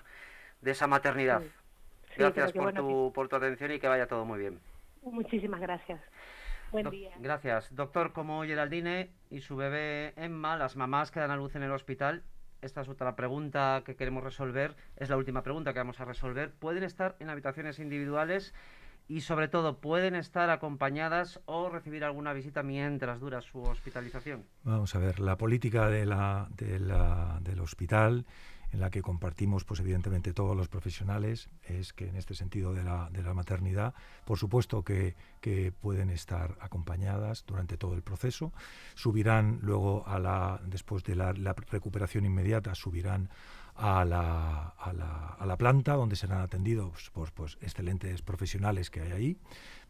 de 0.60 0.70
esa 0.70 0.86
maternidad. 0.86 1.42
gracias 2.16 2.52
por, 2.52 2.72
tu, 2.72 3.12
por 3.12 3.28
tu 3.28 3.34
atención 3.34 3.72
y 3.72 3.80
que 3.80 3.88
vaya 3.88 4.06
todo 4.06 4.24
muy 4.24 4.38
bien. 4.38 4.60
Muchísimas 5.02 5.60
gracias. 5.60 6.00
Buen 6.74 6.90
día. 6.90 7.12
Gracias. 7.20 7.72
Doctor, 7.72 8.12
como 8.12 8.42
Geraldine 8.42 9.12
y 9.30 9.42
su 9.42 9.54
bebé 9.54 10.12
Emma, 10.16 10.56
las 10.56 10.74
mamás 10.74 11.12
que 11.12 11.20
dan 11.20 11.30
a 11.30 11.36
luz 11.36 11.54
en 11.54 11.62
el 11.62 11.70
hospital, 11.70 12.24
esta 12.62 12.80
es 12.80 12.88
otra 12.88 13.14
pregunta 13.14 13.84
que 13.86 13.94
queremos 13.94 14.24
resolver, 14.24 14.74
es 14.96 15.08
la 15.08 15.16
última 15.16 15.44
pregunta 15.44 15.72
que 15.72 15.78
vamos 15.78 16.00
a 16.00 16.04
resolver. 16.04 16.52
¿Pueden 16.52 16.82
estar 16.82 17.14
en 17.20 17.30
habitaciones 17.30 17.78
individuales? 17.78 18.52
y 19.06 19.20
sobre 19.20 19.48
todo 19.48 19.80
pueden 19.80 20.14
estar 20.14 20.48
acompañadas 20.48 21.38
o 21.44 21.68
recibir 21.68 22.04
alguna 22.04 22.32
visita 22.32 22.62
mientras 22.62 23.20
dura 23.20 23.42
su 23.42 23.60
hospitalización? 23.62 24.46
Vamos 24.62 24.94
a 24.94 24.98
ver, 24.98 25.20
la 25.20 25.36
política 25.36 25.90
de 25.90 26.06
la, 26.06 26.48
del 26.56 27.60
hospital 27.60 28.24
en 28.74 28.80
la 28.80 28.90
que 28.90 29.02
compartimos, 29.02 29.64
pues 29.64 29.78
evidentemente 29.78 30.32
todos 30.32 30.56
los 30.56 30.66
profesionales, 30.66 31.48
es 31.62 31.92
que 31.92 32.08
en 32.08 32.16
este 32.16 32.34
sentido 32.34 32.74
de 32.74 32.82
la, 32.82 33.08
de 33.10 33.22
la 33.22 33.32
maternidad, 33.32 33.94
por 34.24 34.36
supuesto 34.36 34.82
que, 34.82 35.14
que, 35.40 35.70
pueden 35.70 36.10
estar 36.10 36.56
acompañadas 36.60 37.44
durante 37.46 37.76
todo 37.76 37.94
el 37.94 38.02
proceso, 38.02 38.52
subirán 38.94 39.60
luego 39.62 40.04
a 40.08 40.18
la, 40.18 40.60
después 40.66 41.04
de 41.04 41.14
la, 41.14 41.32
la 41.34 41.52
recuperación 41.52 42.24
inmediata, 42.24 42.74
subirán 42.74 43.30
a 43.76 44.04
la, 44.04 44.74
a 44.78 44.92
la, 44.92 45.36
a 45.38 45.46
la 45.46 45.56
planta 45.56 45.94
donde 45.94 46.16
serán 46.16 46.40
atendidos 46.40 47.10
por 47.12 47.32
pues, 47.32 47.58
excelentes 47.60 48.22
profesionales 48.22 48.88
que 48.88 49.00
hay 49.00 49.12
ahí, 49.12 49.36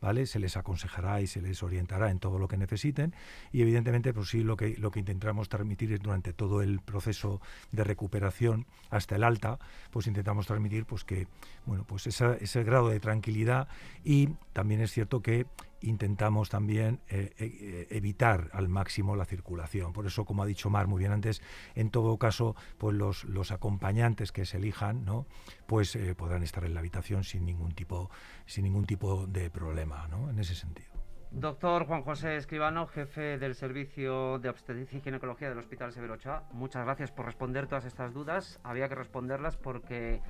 ¿vale? 0.01 0.27
Se 0.27 0.38
les 0.38 0.57
aconsejará 0.57 1.20
y 1.20 1.27
se 1.27 1.42
les 1.42 1.62
orientará 1.62 2.11
en 2.11 2.18
todo 2.18 2.38
lo 2.38 2.49
que 2.49 2.57
necesiten 2.57 3.14
y 3.53 3.62
evidentemente 3.62 4.14
pues 4.14 4.31
sí 4.31 4.42
lo 4.42 4.57
que, 4.57 4.77
lo 4.79 4.90
que 4.90 5.01
intentamos 5.01 5.49
transmitir 5.49 5.92
es 5.92 6.01
durante 6.01 6.33
todo 6.33 6.62
el 6.62 6.81
proceso 6.81 7.40
de 7.73 7.85
recuperación 7.85 8.66
hasta 8.90 9.16
el 9.16 9.25
alta, 9.25 9.59
pues 9.90 10.07
intentamos 10.07 10.47
transmitir 10.47 10.87
pues 10.87 11.05
que, 11.05 11.27
bueno, 11.66 11.85
pues 11.87 12.07
ese 12.07 12.64
grado 12.64 12.88
de 12.88 13.01
tranquilidad 13.01 13.68
y 14.03 14.29
también 14.53 14.81
es 14.81 14.92
cierto 14.92 15.20
que 15.20 15.47
intentamos 15.88 16.49
también 16.49 17.01
eh, 17.09 17.33
eh, 17.38 17.87
evitar 17.90 18.51
al 18.53 18.68
máximo 18.68 19.16
la 19.16 19.25
circulación. 19.25 19.92
Por 19.92 20.07
eso, 20.07 20.25
como 20.25 20.42
ha 20.42 20.47
dicho 20.47 20.70
Mar 20.70 20.87
muy 20.87 20.99
bien 20.99 21.12
antes, 21.12 21.42
en 21.75 21.90
todo 21.90 22.18
caso, 22.18 22.57
pues 22.79 22.94
los, 22.97 23.51
acompañantes 23.51 24.33
que 24.33 24.47
se 24.47 24.57
elijan, 24.57 25.05
¿no? 25.05 25.27
pues 25.66 25.94
eh, 25.97 26.14
podrán 26.14 26.42
estar 26.42 26.64
en 26.64 26.75
la 26.75 26.81
habitación 26.81 27.25
sin 27.25 27.44
ningún 27.44 27.73
tipo, 27.73 28.11
sin 28.47 28.64
ningún 28.64 28.87
tipo 28.87 29.27
de 29.27 29.51
problema, 29.51 30.09
¿no? 30.09 30.31
En 30.31 30.38
ese 30.38 30.55
sentido. 30.55 30.92
Doctor 31.31 31.87
Juan 31.87 32.03
José 32.03 32.37
Escribano, 32.37 32.87
jefe 32.87 33.38
del 33.38 33.55
Servicio 33.57 34.38
de 34.38 34.49
Obstetricia 34.49 34.99
y 34.99 35.03
Ginecología 35.03 35.49
del 35.49 35.59
Hospital 35.59 35.92
Severo 35.92 36.14
Ochoa, 36.14 36.44
muchas 36.53 36.85
gracias 36.85 37.11
por 37.11 37.27
responder 37.27 37.66
todas 37.66 37.85
estas 37.85 38.14
dudas. 38.14 38.61
Había 38.62 38.88
que 38.88 38.94
responderlas 38.94 39.57
porque 39.57 40.20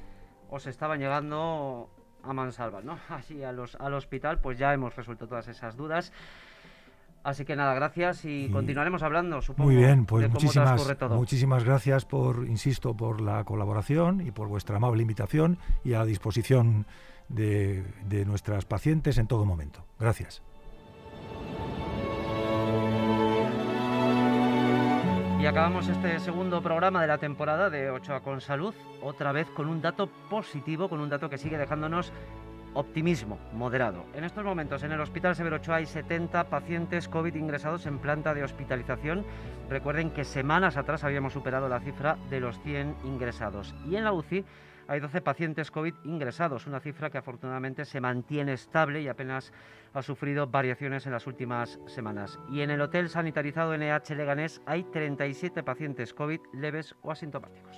os 0.48 0.66
estaban 0.66 1.00
llegando 1.00 1.90
a 2.26 2.32
mansalva, 2.32 2.80
¿no? 2.82 2.98
Así 3.08 3.42
a 3.42 3.52
los, 3.52 3.76
al 3.76 3.94
hospital, 3.94 4.40
pues 4.40 4.58
ya 4.58 4.72
hemos 4.72 4.94
resuelto 4.96 5.26
todas 5.26 5.48
esas 5.48 5.76
dudas. 5.76 6.12
Así 7.22 7.46
que 7.46 7.56
nada, 7.56 7.72
gracias 7.72 8.26
y, 8.26 8.50
continuaremos 8.50 9.02
hablando, 9.02 9.40
supongo. 9.40 9.70
Muy 9.70 9.76
bien, 9.76 10.04
pues 10.04 10.28
muchísimas, 10.28 11.08
muchísimas 11.08 11.64
gracias 11.64 12.04
por, 12.04 12.46
insisto, 12.46 12.94
por 12.94 13.22
la 13.22 13.44
colaboración 13.44 14.20
y 14.20 14.30
por 14.30 14.48
vuestra 14.48 14.76
amable 14.76 15.00
invitación 15.00 15.56
y 15.84 15.94
a 15.94 16.04
disposición 16.04 16.84
de, 17.30 17.82
de 18.06 18.26
nuestras 18.26 18.66
pacientes 18.66 19.16
en 19.16 19.26
todo 19.26 19.46
momento. 19.46 19.86
Gracias. 19.98 20.42
Y 25.44 25.46
acabamos 25.46 25.86
este 25.88 26.18
segundo 26.20 26.62
programa 26.62 27.02
de 27.02 27.06
la 27.06 27.18
temporada 27.18 27.68
de 27.68 27.90
Ochoa 27.90 28.20
con 28.20 28.40
Salud, 28.40 28.74
otra 29.02 29.30
vez 29.30 29.46
con 29.50 29.68
un 29.68 29.82
dato 29.82 30.06
positivo, 30.30 30.88
con 30.88 31.00
un 31.00 31.10
dato 31.10 31.28
que 31.28 31.36
sigue 31.36 31.58
dejándonos 31.58 32.14
optimismo 32.72 33.38
moderado. 33.52 34.06
En 34.14 34.24
estos 34.24 34.42
momentos 34.42 34.82
en 34.84 34.92
el 34.92 35.00
Hospital 35.02 35.36
Severo 35.36 35.56
Ochoa 35.56 35.76
hay 35.76 35.84
70 35.84 36.44
pacientes 36.44 37.10
COVID 37.10 37.34
ingresados 37.34 37.84
en 37.84 37.98
planta 37.98 38.32
de 38.32 38.42
hospitalización. 38.42 39.22
Recuerden 39.68 40.12
que 40.12 40.24
semanas 40.24 40.78
atrás 40.78 41.04
habíamos 41.04 41.34
superado 41.34 41.68
la 41.68 41.80
cifra 41.80 42.16
de 42.30 42.40
los 42.40 42.58
100 42.60 42.96
ingresados. 43.04 43.74
Y 43.86 43.96
en 43.96 44.04
la 44.04 44.14
UCI 44.14 44.46
hay 44.88 45.00
12 45.00 45.20
pacientes 45.20 45.70
COVID 45.70 45.94
ingresados, 46.04 46.66
una 46.66 46.80
cifra 46.80 47.10
que 47.10 47.18
afortunadamente 47.18 47.84
se 47.84 48.00
mantiene 48.00 48.52
estable 48.52 49.00
y 49.00 49.08
apenas 49.08 49.52
ha 49.92 50.02
sufrido 50.02 50.46
variaciones 50.46 51.06
en 51.06 51.12
las 51.12 51.26
últimas 51.26 51.78
semanas. 51.86 52.38
Y 52.50 52.60
en 52.60 52.70
el 52.70 52.80
hotel 52.80 53.08
sanitarizado 53.08 53.76
NH 53.76 54.14
Leganés 54.14 54.60
hay 54.66 54.84
37 54.84 55.62
pacientes 55.62 56.12
COVID 56.12 56.40
leves 56.52 56.94
o 57.02 57.12
asintomáticos. 57.12 57.76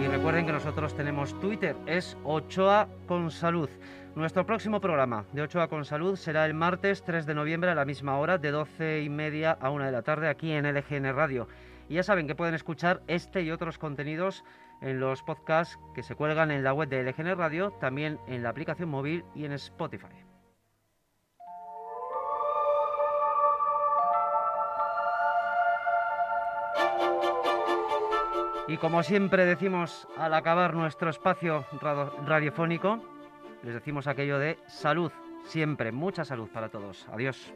Y 0.00 0.06
recuerden 0.06 0.46
que 0.46 0.52
nosotros 0.52 0.96
tenemos 0.96 1.38
Twitter, 1.40 1.76
es 1.86 2.16
Ochoa 2.24 2.88
con 3.06 3.30
Salud. 3.30 3.68
Nuestro 4.14 4.46
próximo 4.46 4.80
programa 4.80 5.24
de 5.32 5.42
Ochoa 5.42 5.66
con 5.66 5.84
Salud 5.84 6.14
será 6.14 6.46
el 6.46 6.54
martes 6.54 7.02
3 7.02 7.26
de 7.26 7.34
noviembre 7.34 7.70
a 7.70 7.74
la 7.74 7.84
misma 7.84 8.16
hora, 8.18 8.38
de 8.38 8.52
12 8.52 9.02
y 9.02 9.08
media 9.08 9.58
a 9.60 9.70
1 9.70 9.86
de 9.86 9.90
la 9.90 10.02
tarde, 10.02 10.28
aquí 10.28 10.52
en 10.52 10.72
LGN 10.72 11.12
Radio. 11.16 11.48
Y 11.88 11.94
ya 11.94 12.02
saben 12.02 12.26
que 12.26 12.34
pueden 12.34 12.54
escuchar 12.54 13.02
este 13.06 13.42
y 13.42 13.50
otros 13.50 13.78
contenidos 13.78 14.44
en 14.80 15.00
los 15.00 15.22
podcasts 15.22 15.78
que 15.94 16.02
se 16.02 16.14
cuelgan 16.14 16.50
en 16.50 16.64
la 16.64 16.72
web 16.72 16.88
de 16.88 17.02
LGN 17.02 17.36
Radio, 17.36 17.70
también 17.80 18.18
en 18.26 18.42
la 18.42 18.50
aplicación 18.50 18.88
móvil 18.88 19.24
y 19.34 19.44
en 19.44 19.52
Spotify. 19.52 20.24
Y 28.66 28.78
como 28.78 29.02
siempre 29.02 29.44
decimos 29.44 30.08
al 30.16 30.32
acabar 30.32 30.74
nuestro 30.74 31.10
espacio 31.10 31.66
radiofónico, 32.26 32.98
les 33.62 33.74
decimos 33.74 34.06
aquello 34.06 34.38
de 34.38 34.58
salud, 34.66 35.12
siempre, 35.44 35.92
mucha 35.92 36.24
salud 36.24 36.48
para 36.48 36.70
todos. 36.70 37.06
Adiós. 37.12 37.52